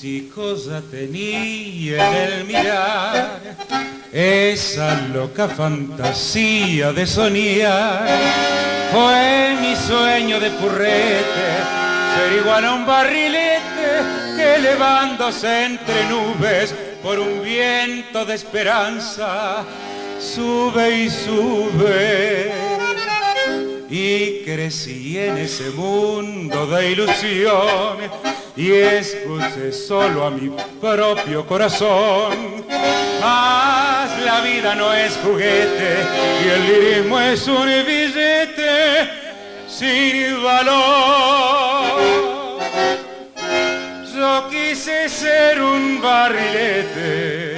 [0.00, 3.40] Chicos ya tenía en el mirar
[4.12, 8.06] esa loca fantasía de soñar.
[8.92, 11.48] Fue mi sueño de purrete,
[12.14, 13.86] ser igual a un barrilete
[14.36, 19.64] que elevándose entre nubes por un viento de esperanza,
[20.20, 22.52] sube y sube.
[23.88, 30.50] Y crecí en ese mundo de ilusión y escuché solo a mi
[30.80, 32.64] propio corazón.
[33.20, 35.98] Mas la vida no es juguete
[36.44, 39.10] y el lirismo es un billete
[39.68, 42.00] sin valor.
[44.14, 47.56] Yo quise ser un barrilete,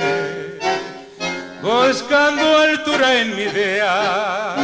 [1.62, 4.57] buscando altura en mi idea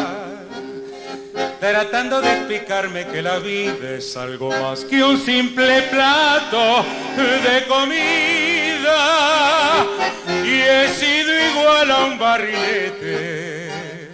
[1.72, 6.84] tratando de explicarme que la vida es algo más que un simple plato
[7.16, 8.98] de comida
[10.44, 14.10] y he sido igual a un barrilete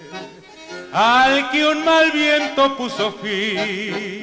[0.93, 4.23] al que un mal viento puso fin.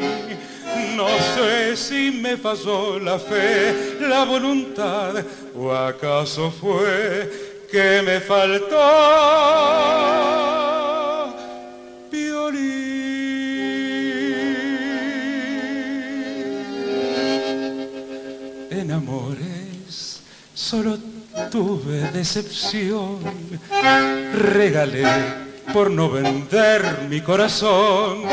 [0.96, 5.16] No sé si me pasó la fe, la voluntad
[5.54, 7.30] o acaso fue
[7.70, 8.78] que me faltó
[20.68, 20.98] solo
[21.50, 23.20] tuve decepción.
[24.34, 25.06] Regalé
[25.72, 28.24] por no vender mi corazón.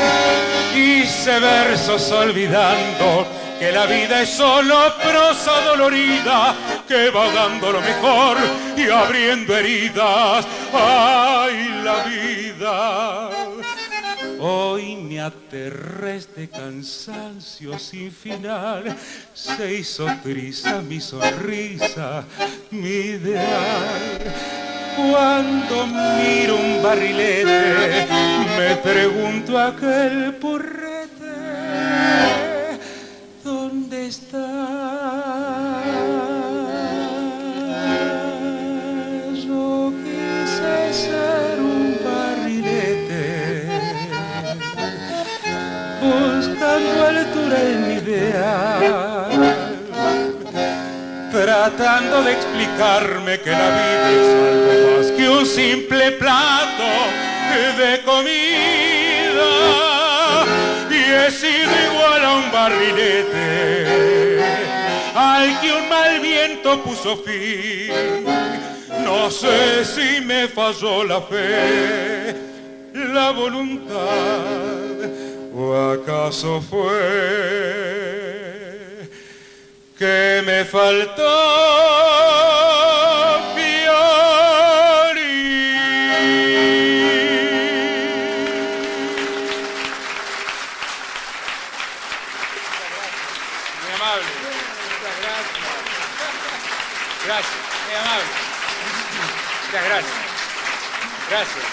[0.75, 3.25] Hice versos olvidando
[3.57, 6.53] que la vida es solo prosa dolorida
[6.85, 8.35] que va dando lo mejor
[8.75, 10.45] y abriendo heridas.
[10.73, 13.29] ¡Ay, la vida!
[14.39, 18.95] Hoy me aterré este cansancio sin final,
[19.33, 22.25] se hizo triste mi sonrisa,
[22.71, 24.33] mi ideal.
[24.95, 28.07] Cuando miro un barrilete,
[28.57, 31.35] me pregunto aquel porrete,
[33.43, 34.84] ¿dónde está?
[46.77, 49.27] En mi idea,
[51.31, 56.83] tratando de explicarme que la vida es algo más que un simple plato
[57.77, 59.51] de comida
[60.89, 64.43] y he sido igual a un barrilete
[65.15, 68.25] al que un mal viento puso fin.
[69.03, 72.35] No sé si me falló la fe,
[72.93, 74.85] la voluntad
[75.57, 76.91] ¿O acaso fue
[79.97, 81.23] que me faltó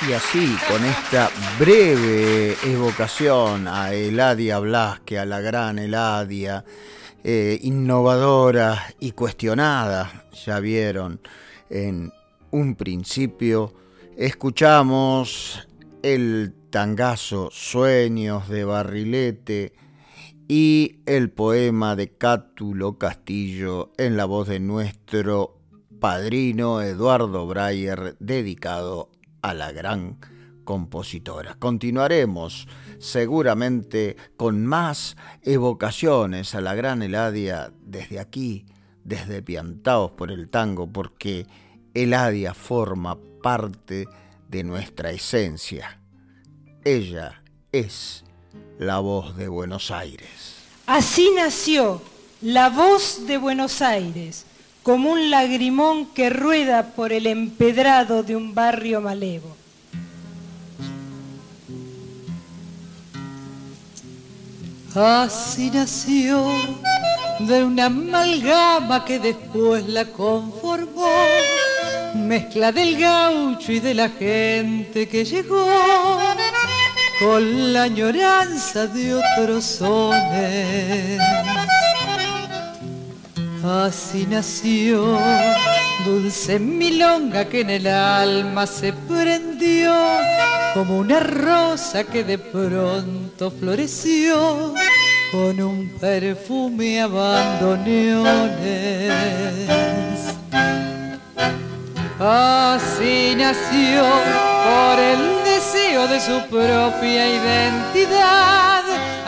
[0.08, 6.64] Y así, con esta breve evocación a Eladia Blasque, a la gran Eladia,
[7.22, 11.20] eh, innovadora y cuestionada, ya vieron,
[11.70, 12.12] en
[12.50, 13.72] un principio,
[14.16, 15.68] escuchamos
[16.02, 19.74] el tangazo Sueños de Barrilete
[20.48, 25.60] y el poema de Cátulo Castillo en la voz de nuestro
[26.00, 29.11] padrino Eduardo Breyer dedicado
[29.42, 30.18] a la gran
[30.64, 31.56] compositora.
[31.58, 32.68] Continuaremos
[32.98, 38.66] seguramente con más evocaciones a la gran Eladia desde aquí,
[39.04, 41.46] desde Piantaos por el Tango, porque
[41.94, 44.06] Eladia forma parte
[44.48, 46.00] de nuestra esencia.
[46.84, 48.24] Ella es
[48.78, 50.56] la voz de Buenos Aires.
[50.86, 52.02] Así nació
[52.40, 54.46] la voz de Buenos Aires,
[54.82, 59.56] como un lagrimón que rueda por el empedrado de un barrio malevo.
[64.94, 66.46] Así nació
[67.38, 71.08] de una amalgama que después la conformó,
[72.14, 75.66] mezcla del gaucho y de la gente que llegó
[77.20, 81.20] con la añoranza de otros sones.
[83.64, 85.18] Así nació
[86.04, 89.94] dulce milonga que en el alma se prendió
[90.74, 94.74] como una rosa que de pronto floreció
[95.30, 97.08] con un perfume a
[102.18, 104.02] Así nació
[104.64, 108.71] por el deseo de su propia identidad,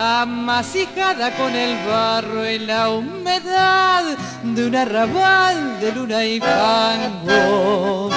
[0.04, 4.04] amasijada con el barro y la humedad
[4.42, 8.10] de un arrabal de luna y fango.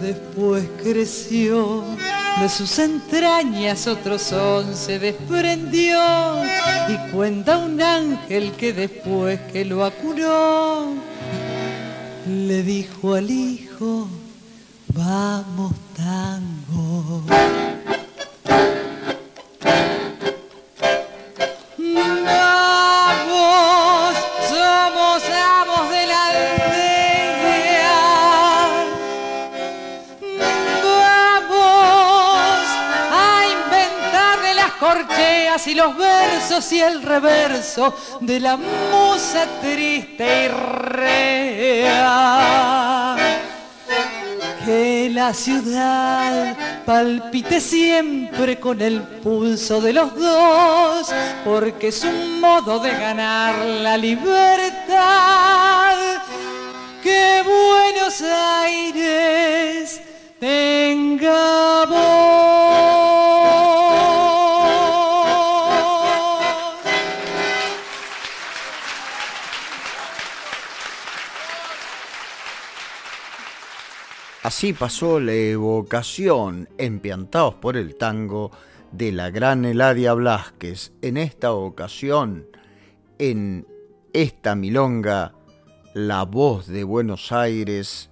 [0.00, 1.82] Después creció,
[2.40, 5.98] de sus entrañas otro son se desprendió
[6.88, 10.92] y cuenta un ángel que después que lo acuró,
[12.26, 14.08] le dijo al hijo,
[14.94, 17.22] vamos tango.
[35.54, 41.96] Y los versos y el reverso de la musa triste y real.
[44.66, 51.12] Que la ciudad palpite siempre con el pulso de los dos,
[51.44, 54.34] porque es un modo de ganar la libertad.
[57.00, 60.00] Que Buenos Aires
[60.40, 62.63] tenga voz.
[74.56, 78.52] Así pasó la evocación, empiantados por el tango,
[78.92, 80.92] de la gran Eladia Blasquez.
[81.02, 82.46] En esta ocasión,
[83.18, 83.66] en
[84.12, 85.34] esta milonga,
[85.92, 88.10] la voz de Buenos Aires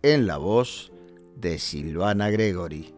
[0.00, 0.92] en la voz
[1.36, 2.94] de Silvana Gregory.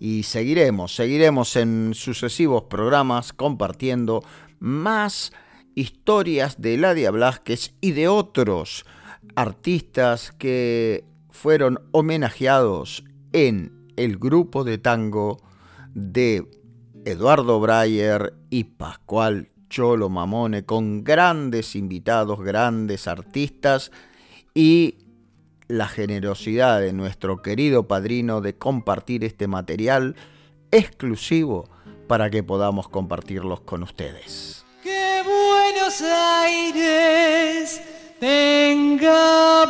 [0.00, 4.24] Y seguiremos, seguiremos en sucesivos programas compartiendo
[4.58, 5.32] más
[5.76, 8.84] historias de Eladia Blasquez y de otros
[9.36, 11.04] artistas que
[11.34, 15.42] fueron homenajeados en el grupo de tango
[15.92, 16.48] de
[17.04, 23.90] Eduardo Breyer y Pascual Cholo Mamone, con grandes invitados, grandes artistas
[24.54, 24.98] y
[25.66, 30.14] la generosidad de nuestro querido padrino de compartir este material
[30.70, 31.68] exclusivo
[32.06, 34.64] para que podamos compartirlos con ustedes.
[34.82, 37.82] ¡Qué Buenos Aires!
[38.24, 39.66] tenga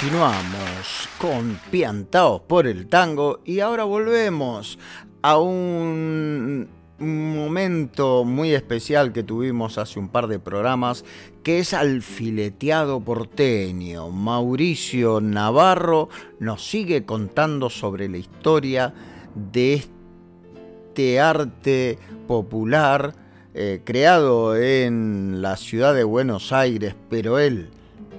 [0.00, 4.78] Continuamos con Piantaos por el Tango y ahora volvemos
[5.22, 6.68] a un
[7.00, 11.04] momento muy especial que tuvimos hace un par de programas,
[11.42, 14.10] que es al fileteado porteño.
[14.10, 18.94] Mauricio Navarro nos sigue contando sobre la historia
[19.34, 19.82] de
[20.94, 23.14] este arte popular
[23.52, 27.70] eh, creado en la ciudad de Buenos Aires, pero él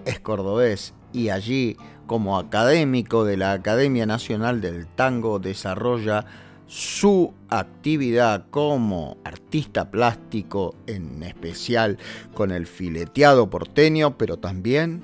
[0.04, 6.26] es cordobés y allí como académico de la Academia Nacional del Tango desarrolla
[6.68, 11.98] su actividad como artista plástico, en especial
[12.34, 15.04] con el fileteado porteño, pero también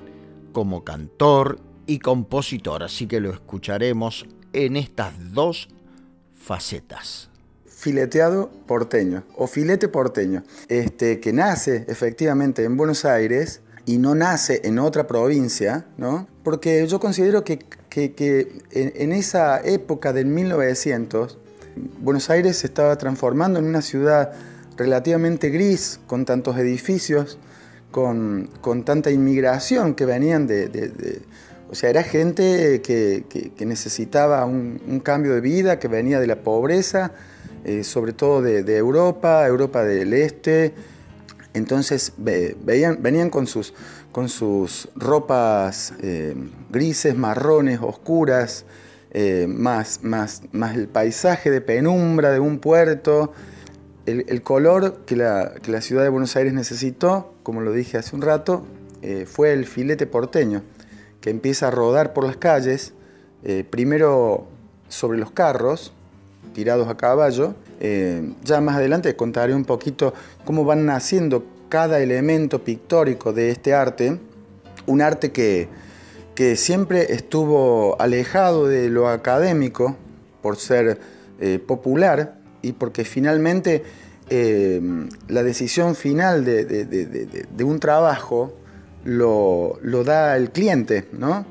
[0.52, 2.82] como cantor y compositor.
[2.82, 5.68] Así que lo escucharemos en estas dos
[6.34, 7.30] facetas
[7.76, 14.60] fileteado porteño o filete porteño, este, que nace efectivamente en Buenos Aires y no nace
[14.64, 16.26] en otra provincia, ¿no?
[16.42, 21.38] Porque yo considero que, que, en, esa época del 1900
[22.00, 24.32] Buenos Aires se estaba transformando en una ciudad
[24.76, 27.38] relativamente gris, con tantos edificios,
[27.90, 28.50] con,
[28.84, 31.22] tanta inmigración que venían de,
[31.70, 33.24] o sea, era gente que,
[33.64, 37.12] necesitaba un, cambio de vida, que venía de la pobreza,
[37.64, 40.74] eh, sobre todo de, Europa, Europa del Este.
[41.56, 43.72] Entonces veían, venían con sus,
[44.12, 46.34] con sus ropas eh,
[46.70, 48.66] grises, marrones, oscuras,
[49.10, 53.32] eh, más, más, más el paisaje de penumbra de un puerto,
[54.04, 58.66] el, color que la, ciudad de Buenos Aires necesitó, como lo dije hace un rato,
[59.00, 60.62] eh, fue el filete porteño,
[61.22, 62.92] que empieza a rodar por las calles,
[63.70, 64.46] primero
[64.88, 65.92] sobre los carros,
[66.52, 67.54] tirados a caballo.
[68.42, 70.14] Ya más adelante contaré un poquito
[70.44, 74.18] cómo van naciendo cada elemento pictórico de este arte,
[74.86, 75.68] un arte que,
[76.34, 79.96] que siempre estuvo alejado de lo académico
[80.42, 81.00] por ser
[81.40, 83.82] eh, popular y porque finalmente
[84.28, 84.80] eh,
[85.28, 88.54] la decisión final de, un trabajo
[89.04, 91.46] lo, lo, da el cliente, ¿no?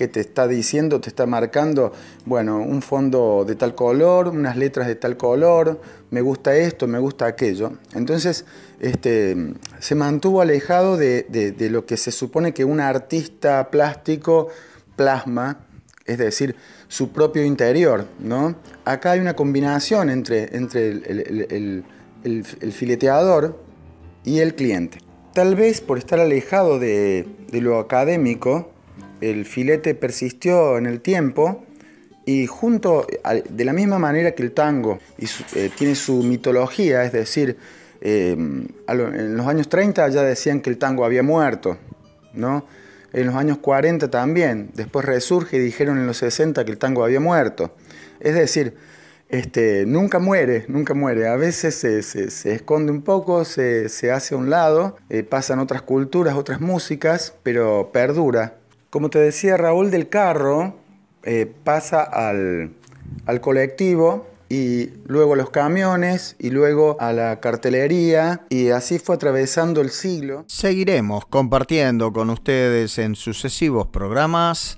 [0.00, 1.92] Que te está diciendo, te está marcando,
[2.24, 5.78] bueno, un fondo de tal color, unas letras de tal color,
[6.10, 7.72] me gusta esto, me gusta aquello.
[7.92, 8.46] Entonces,
[8.80, 9.36] este,
[9.78, 14.48] se mantuvo alejado de, lo que se supone que un artista plástico
[14.96, 15.66] plasma,
[16.06, 16.56] es decir,
[16.88, 18.06] su propio interior.
[18.20, 18.54] ¿no?
[18.86, 21.84] Acá hay una combinación entre, entre el,
[22.72, 23.62] fileteador
[24.24, 24.96] y el cliente.
[25.34, 28.70] Tal vez por estar alejado de, lo académico,
[29.20, 31.64] el filete persistió en el tiempo
[32.26, 33.06] y junto,
[33.48, 37.56] de la misma manera que el tango eh, tiene su mitología, es decir,
[38.00, 41.76] Em, en los años 30 ya decían que el tango había muerto,
[42.32, 42.64] ¿no?
[43.12, 47.04] En los años 40 también, después resurge y dijeron en los 60 que el tango
[47.04, 47.74] había muerto.
[48.20, 48.74] Es decir,
[49.28, 51.28] este, nunca muere, nunca muere.
[51.28, 56.36] A veces se, esconde un poco, se, hace a un lado, eh, pasan otras culturas,
[56.36, 58.54] otras músicas, pero perdura.
[58.90, 60.74] Como te decía Raúl del Carro,
[61.22, 62.74] eh, pasa al,
[63.40, 69.80] colectivo y luego a los camiones y luego a la cartelería y así fue atravesando
[69.80, 70.44] el siglo.
[70.48, 74.76] Seguiremos compartiendo con ustedes en sucesivos programas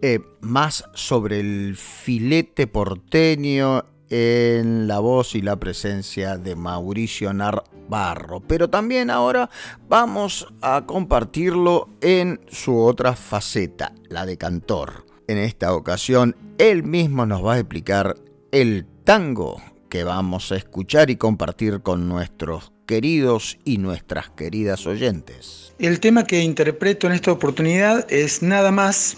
[0.00, 8.40] eh, más sobre el filete porteño en la voz y la presencia de Mauricio Narvarro.
[8.40, 9.48] Pero también ahora
[9.88, 15.06] vamos a compartirlo en su otra faceta, la de cantor.
[15.28, 18.16] En esta ocasión, él mismo nos va a explicar
[18.50, 25.72] el tango que vamos a escuchar y compartir con nuestros queridos y nuestras queridas oyentes.
[25.78, 29.16] El tema que interpreto en esta oportunidad es nada más,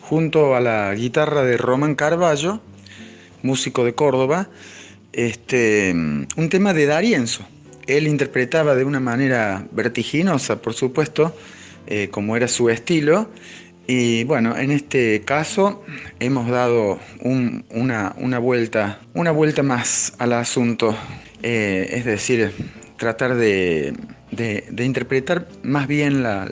[0.00, 2.60] junto a la guitarra de Román Carballo,
[3.42, 4.48] músico de Córdoba,
[5.12, 7.46] este, un tema de Darienzo.
[7.86, 11.34] Él interpretaba de una manera vertiginosa, por supuesto,
[11.86, 13.30] eh, como era su estilo,
[13.90, 15.82] y bueno, en este caso
[16.20, 20.94] hemos dado una, vuelta, una vuelta más al asunto,
[21.42, 22.52] eh, es decir,
[22.98, 23.94] tratar de,
[24.76, 26.44] interpretar más bien la,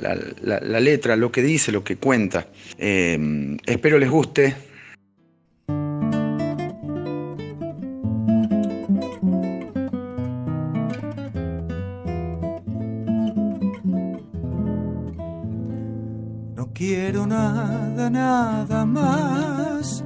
[0.80, 2.46] letra, lo que dice, lo que cuenta.
[2.78, 4.54] Eh, espero les guste,
[18.10, 20.04] nada, más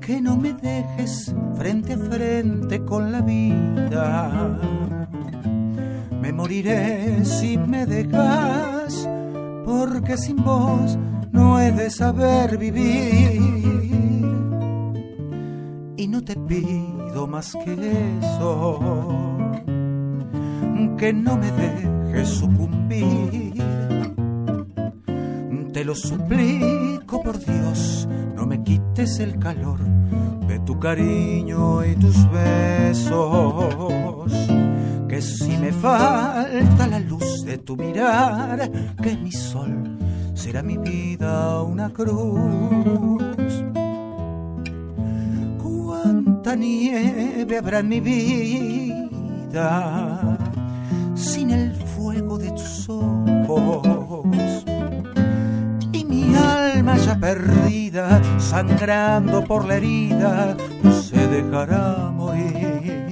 [0.00, 4.58] que no me dejes frente a frente con la vida.
[6.20, 9.08] Me moriré si me dejas,
[9.64, 10.98] porque sin vos
[11.32, 13.40] no he de saber vivir.
[15.96, 17.72] Y no te pido más que
[18.20, 18.80] eso,
[20.98, 23.56] que no me dejes sucumbir
[25.76, 29.78] te lo suplico por Dios, no me quites el calor
[30.48, 34.32] de tu cariño y tus besos.
[35.08, 39.98] Que si me falta la luz de tu mirar, que mi sol
[40.34, 43.22] será mi vida una cruz.
[45.62, 48.18] Cuánta nieve habrá en mi vida
[51.14, 51.72] sin el
[57.20, 60.56] perdida, sangrando por la herida,
[61.02, 63.06] se dejará morir.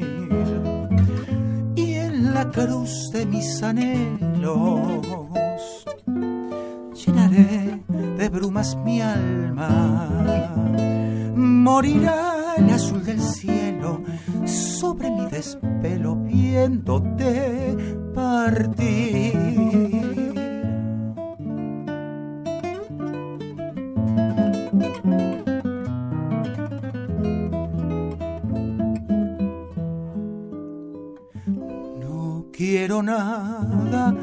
[1.76, 5.06] Y en la cruz de mis anhelos,
[6.94, 7.82] llenaré
[8.18, 10.08] de brumas mi alma.
[11.34, 14.02] Morirá el azul del cielo
[14.44, 17.76] sobre mi despelo viéndote
[18.14, 19.43] partir
[32.64, 34.14] quiero nada,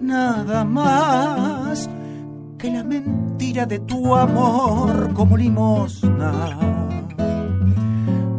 [0.00, 1.90] nada más
[2.56, 6.56] que la mentira de tu amor como limosna.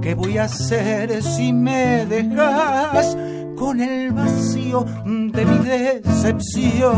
[0.01, 3.17] ¿Qué voy a hacer si me dejas
[3.57, 6.93] con el vacío de mi decepción?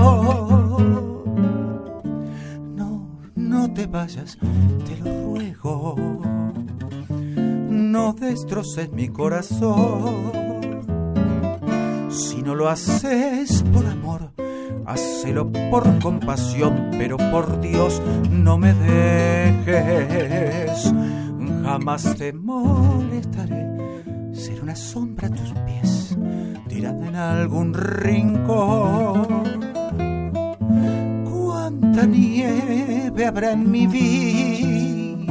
[2.75, 4.37] No, no te vayas,
[4.85, 5.95] te lo ruego.
[7.69, 10.42] No destroces mi corazón.
[12.13, 14.33] Si no lo haces por amor,
[14.85, 17.99] hacelo por compasión, pero por Dios
[18.29, 20.93] no me dejes.
[21.63, 23.65] Jamás te molestaré,
[24.31, 26.15] ser una sombra a tus pies,
[26.67, 29.43] tirada en algún rincón.
[31.31, 35.25] Cuánta nieve habrá en mi vida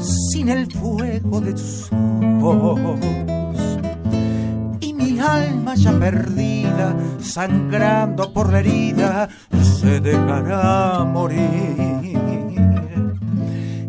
[0.00, 1.92] sin el fuego de tus
[2.42, 2.98] ojos
[5.34, 9.28] alma ya perdida, sangrando por la herida,
[9.80, 12.16] se dejará morir.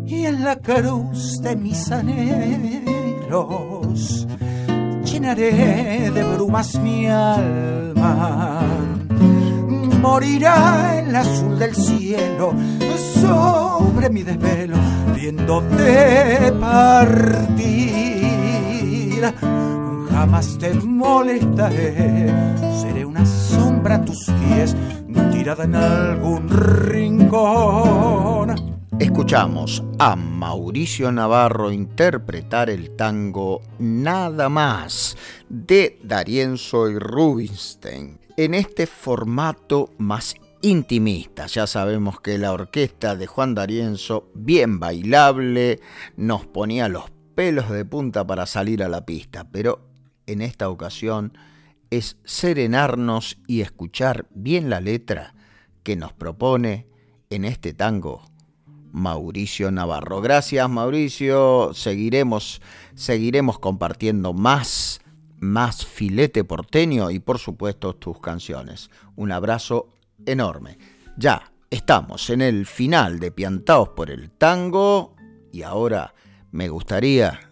[0.06, 3.38] Y en la cruz de mis anhelos
[5.04, 8.60] llenaré de brumas mi alma.
[10.00, 12.54] Morirá en el azul del cielo
[13.20, 14.76] sobre mi desvelo,
[15.14, 17.78] viéndote partir
[20.18, 22.26] jamás te molestaré.
[22.82, 24.74] Seré una sombra a tus pies,
[25.30, 28.52] tirada en algún rincón.
[28.98, 35.16] Escuchamos a Mauricio Navarro interpretar el tango Nada más
[35.48, 41.46] de Darienzo y Rubinstein en este formato más intimista.
[41.46, 45.78] Ya sabemos que la orquesta de Juan Darienzo, bien bailable,
[46.16, 47.04] nos ponía los
[47.36, 49.88] pelos de punta para salir a la pista, pero
[50.28, 51.32] en esta ocasión
[51.90, 55.34] es serenarnos y escuchar bien la letra
[55.82, 56.86] que nos propone
[57.30, 58.22] en este tango
[58.92, 60.20] Mauricio Navarro.
[60.20, 62.60] Gracias Mauricio, seguiremos,
[62.94, 65.00] seguiremos compartiendo más,
[65.38, 68.90] más filete porteño y por supuesto tus canciones.
[69.16, 69.88] Un abrazo
[70.26, 70.78] enorme.
[71.16, 75.16] Ya estamos en el final de Piantaos por el Tango
[75.52, 76.14] y ahora
[76.50, 77.47] me gustaría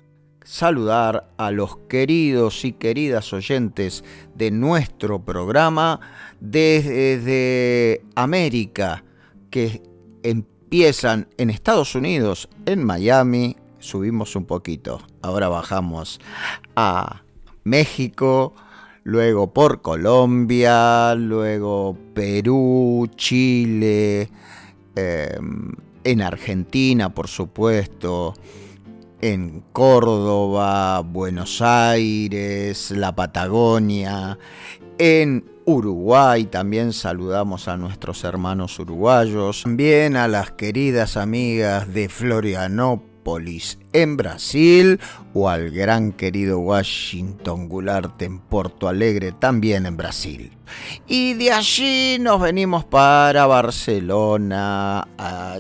[0.46, 4.04] saludar a los queridos y queridas oyentes
[4.36, 6.00] de nuestro programa
[6.40, 9.02] desde América,
[9.50, 9.82] que
[10.22, 16.20] empiezan en Estados Unidos, en Miami, subimos un poquito, ahora bajamos
[16.76, 17.22] a
[17.64, 18.54] México,
[19.02, 24.30] luego por Colombia, luego Perú, Chile,
[24.94, 25.72] em,
[26.04, 28.34] en Argentina, por supuesto,
[29.32, 34.38] en Córdoba, Buenos Aires, la Patagonia,
[34.98, 43.15] en Uruguay también saludamos a nuestros hermanos uruguayos, también a las queridas amigas de Florianópolis
[43.92, 45.00] en Brasil
[45.34, 50.52] o al gran querido Washington Goulart en Porto Alegre también en Brasil.
[51.08, 55.08] Y de allí nos venimos para Barcelona.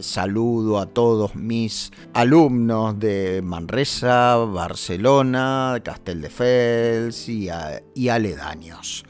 [0.00, 7.48] saludo a todos mis alumnos de Manresa, Barcelona, Castelldefels y,
[7.96, 9.04] y aledaños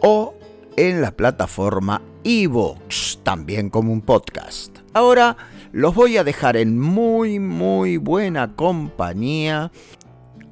[0.00, 0.34] o
[0.76, 4.78] en la plataforma Evox, también como un podcast.
[4.92, 5.36] Ahora
[5.72, 9.72] los voy a dejar en muy, muy buena compañía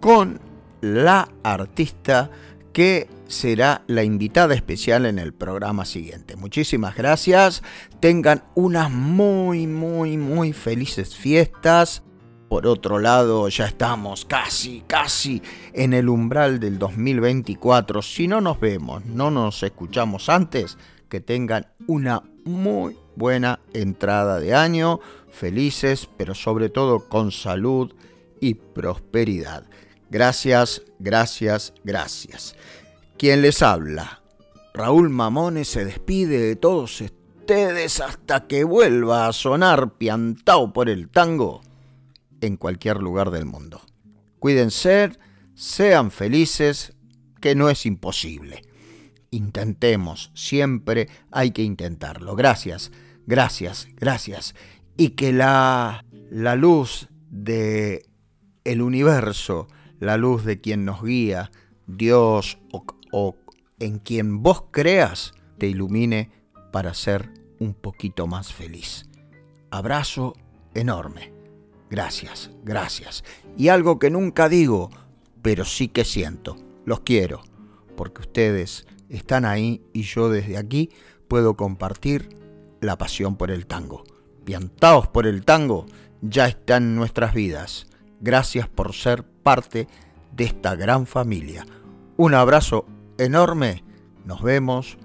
[0.00, 0.40] con
[0.80, 2.30] la artista
[2.72, 6.36] que será la invitada especial en el programa siguiente.
[6.36, 7.62] Muchísimas gracias.
[7.98, 12.02] Tengan unas muy, muy, muy felices fiestas.
[12.48, 18.02] Por otro lado, ya estamos casi, casi en el umbral del 2024.
[18.02, 20.76] Si no nos vemos, no nos escuchamos antes,
[21.08, 27.94] que tengan una muy buena entrada de año, felices, pero sobre todo con salud
[28.40, 29.64] y prosperidad.
[30.10, 32.54] Gracias, gracias, gracias.
[33.22, 34.20] Quien les habla,
[34.74, 41.08] Raúl Mamones se despide de todos ustedes hasta que vuelva a sonar piantao por el
[41.08, 41.60] tango
[42.40, 43.80] en cualquier lugar del mundo.
[44.40, 45.12] Cuídense,
[45.54, 46.94] sean felices,
[47.40, 48.62] que no es imposible.
[49.30, 52.34] Intentemos, siempre hay que intentarlo.
[52.34, 52.90] Gracias,
[53.24, 54.56] gracias, gracias.
[54.96, 58.04] Y que la, la luz de
[58.64, 59.68] el universo,
[60.00, 61.52] la luz de quien nos guía,
[61.86, 63.36] Dios o, o
[63.78, 66.30] en quien vos creas, te ilumine
[66.72, 69.08] para ser un poquito más feliz.
[69.70, 70.34] Abrazo
[70.74, 71.32] enorme.
[71.90, 73.22] Gracias, gracias.
[73.56, 74.90] Y algo que nunca digo,
[75.42, 76.56] pero sí que siento.
[76.84, 77.42] Los quiero,
[77.96, 80.90] porque ustedes están ahí y yo desde aquí
[81.28, 82.36] puedo compartir
[82.80, 84.04] la pasión por el tango.
[84.44, 85.86] Piantaos por el tango
[86.22, 87.86] ya está en nuestras vidas.
[88.20, 89.86] Gracias por ser parte
[90.34, 91.66] de esta gran familia.
[92.16, 92.86] Un abrazo
[93.24, 93.84] enorme.
[94.24, 94.98] Nos vemos,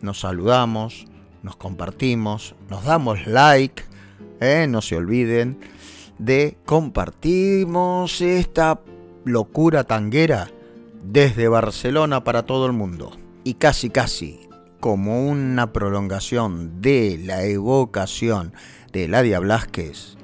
[0.00, 1.06] nos saludamos,
[1.42, 3.84] nos compartimos, nos damos like.
[4.40, 4.66] ¿eh?
[4.68, 5.58] No se olviden
[6.18, 8.80] de compartimos esta
[9.24, 10.50] locura tanguera
[11.02, 13.12] desde Barcelona para todo el mundo.
[13.44, 14.40] Y casi casi
[14.80, 18.52] como una prolongación de la evocación
[18.92, 20.16] de Ladia Blasquez,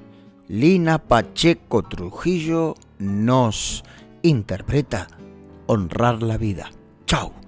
[0.49, 3.85] Lina Pacheco Trujillo nos
[4.23, 5.09] interpreta
[5.67, 6.71] Honrar la vida.
[7.09, 7.48] Chao.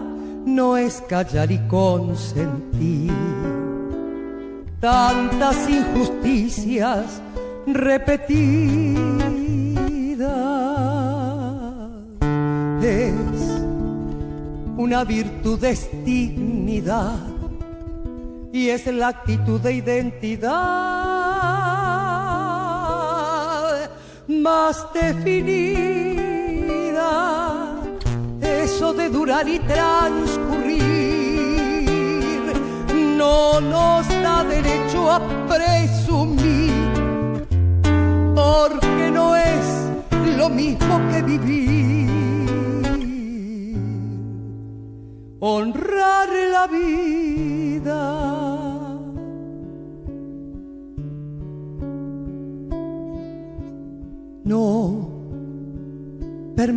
[0.55, 3.11] no es callar y consentir.
[4.79, 7.21] Tantas injusticias
[7.67, 9.01] repetidas
[12.81, 13.63] es
[14.77, 17.19] una virtud de dignidad
[18.51, 20.51] y es la actitud de identidad
[24.27, 26.10] más definida
[28.81, 30.71] de durar y transcurrir
[33.15, 36.73] no nos da derecho a presumir,
[38.33, 39.65] porque no es
[40.35, 42.09] lo mismo que vivir.
[45.39, 47.20] Honrar la vida.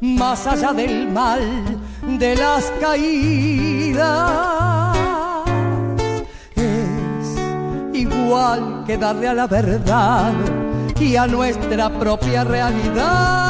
[0.00, 1.40] más allá del mal
[2.02, 3.98] de las caídas.
[6.56, 7.36] Es
[7.94, 10.32] igual que darle a la verdad
[10.98, 13.40] y a nuestra propia realidad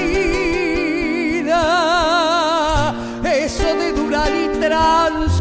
[3.24, 5.39] Eso de durar y transcurrir